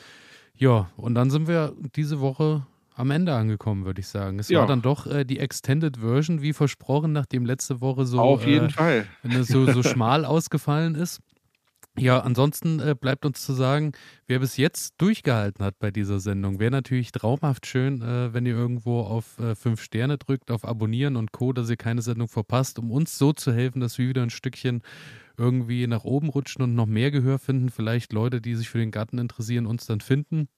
[0.56, 4.38] Ja, und dann sind wir diese Woche am Ende angekommen, würde ich sagen.
[4.38, 4.66] Es war Ja.
[4.66, 8.70] dann doch, äh, die Extended Version wie versprochen, nachdem letzte Woche so, Auf jeden äh,
[8.70, 9.14] Fall.
[9.24, 11.20] ne, so so schmal ausgefallen ist.
[11.98, 13.92] Ja, ansonsten, äh, bleibt uns zu sagen,
[14.28, 18.54] wer bis jetzt durchgehalten hat bei dieser Sendung, wäre natürlich traumhaft schön, äh, wenn ihr
[18.56, 22.78] irgendwo auf, äh, 5 Sterne drückt, auf Abonnieren und Co., dass ihr keine Sendung verpasst,
[22.80, 24.82] um uns so zu helfen, dass wir wieder 'n Stückchen
[25.36, 27.70] irgendwie nach oben rutschen und noch mehr Gehör finden.
[27.70, 30.48] Vielleicht Leute, die sich für den Garten interessieren, uns dann finden.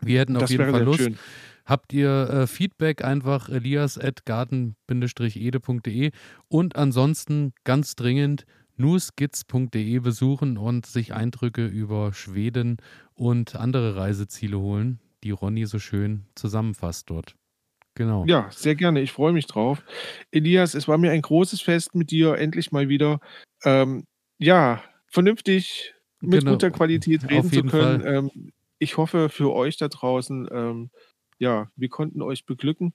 [0.00, 1.00] Wir hätten auf Das jeden wäre Fall Lust.
[1.00, 1.16] schön.
[1.64, 6.10] Habt ihr, äh, Feedback, einfach elias@garten-ede.de
[6.48, 8.44] und ansonsten ganz dringend
[8.76, 12.76] nusgids.de besuchen und sich Eindrücke über Schweden
[13.14, 17.36] und andere Reiseziele holen, die Ronny so schön zusammenfasst dort.
[17.94, 18.24] Genau.
[18.26, 19.00] Ja, sehr gerne.
[19.00, 19.82] Ich freue mich drauf.
[20.32, 23.20] Elias, es war mir ein großes Fest mit dir, endlich mal wieder,
[23.64, 24.04] ähm,
[24.38, 26.52] ja, vernünftig mit Genau.
[26.52, 28.02] guter Qualität reden zu können.
[28.04, 30.90] Ähm, ich hoffe für euch da draußen, ähm,
[31.38, 32.94] ja, wir konnten euch beglücken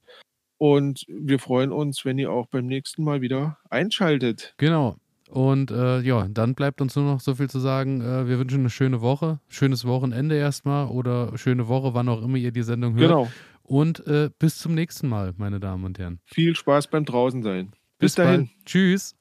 [0.58, 4.54] und wir freuen uns, wenn ihr auch beim nächsten Mal wieder einschaltet.
[4.58, 4.98] Genau.
[5.30, 8.02] Und äh, ja, dann bleibt uns nur noch so viel zu sagen.
[8.02, 12.38] Äh, wir wünschen eine schöne Woche, schönes Wochenende erstmal oder schöne Woche, wann auch immer
[12.38, 13.10] ihr die Sendung hört.
[13.10, 13.28] Genau.
[13.70, 16.20] Und äh, bis zum nächsten Mal, meine Damen und Herren.
[16.26, 17.70] Viel Spaß beim Draußen sein.
[18.00, 18.48] Bis, bis dahin.
[18.48, 18.66] Bald.
[18.66, 19.16] Tschüss.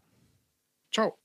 [0.91, 1.19] Ciao.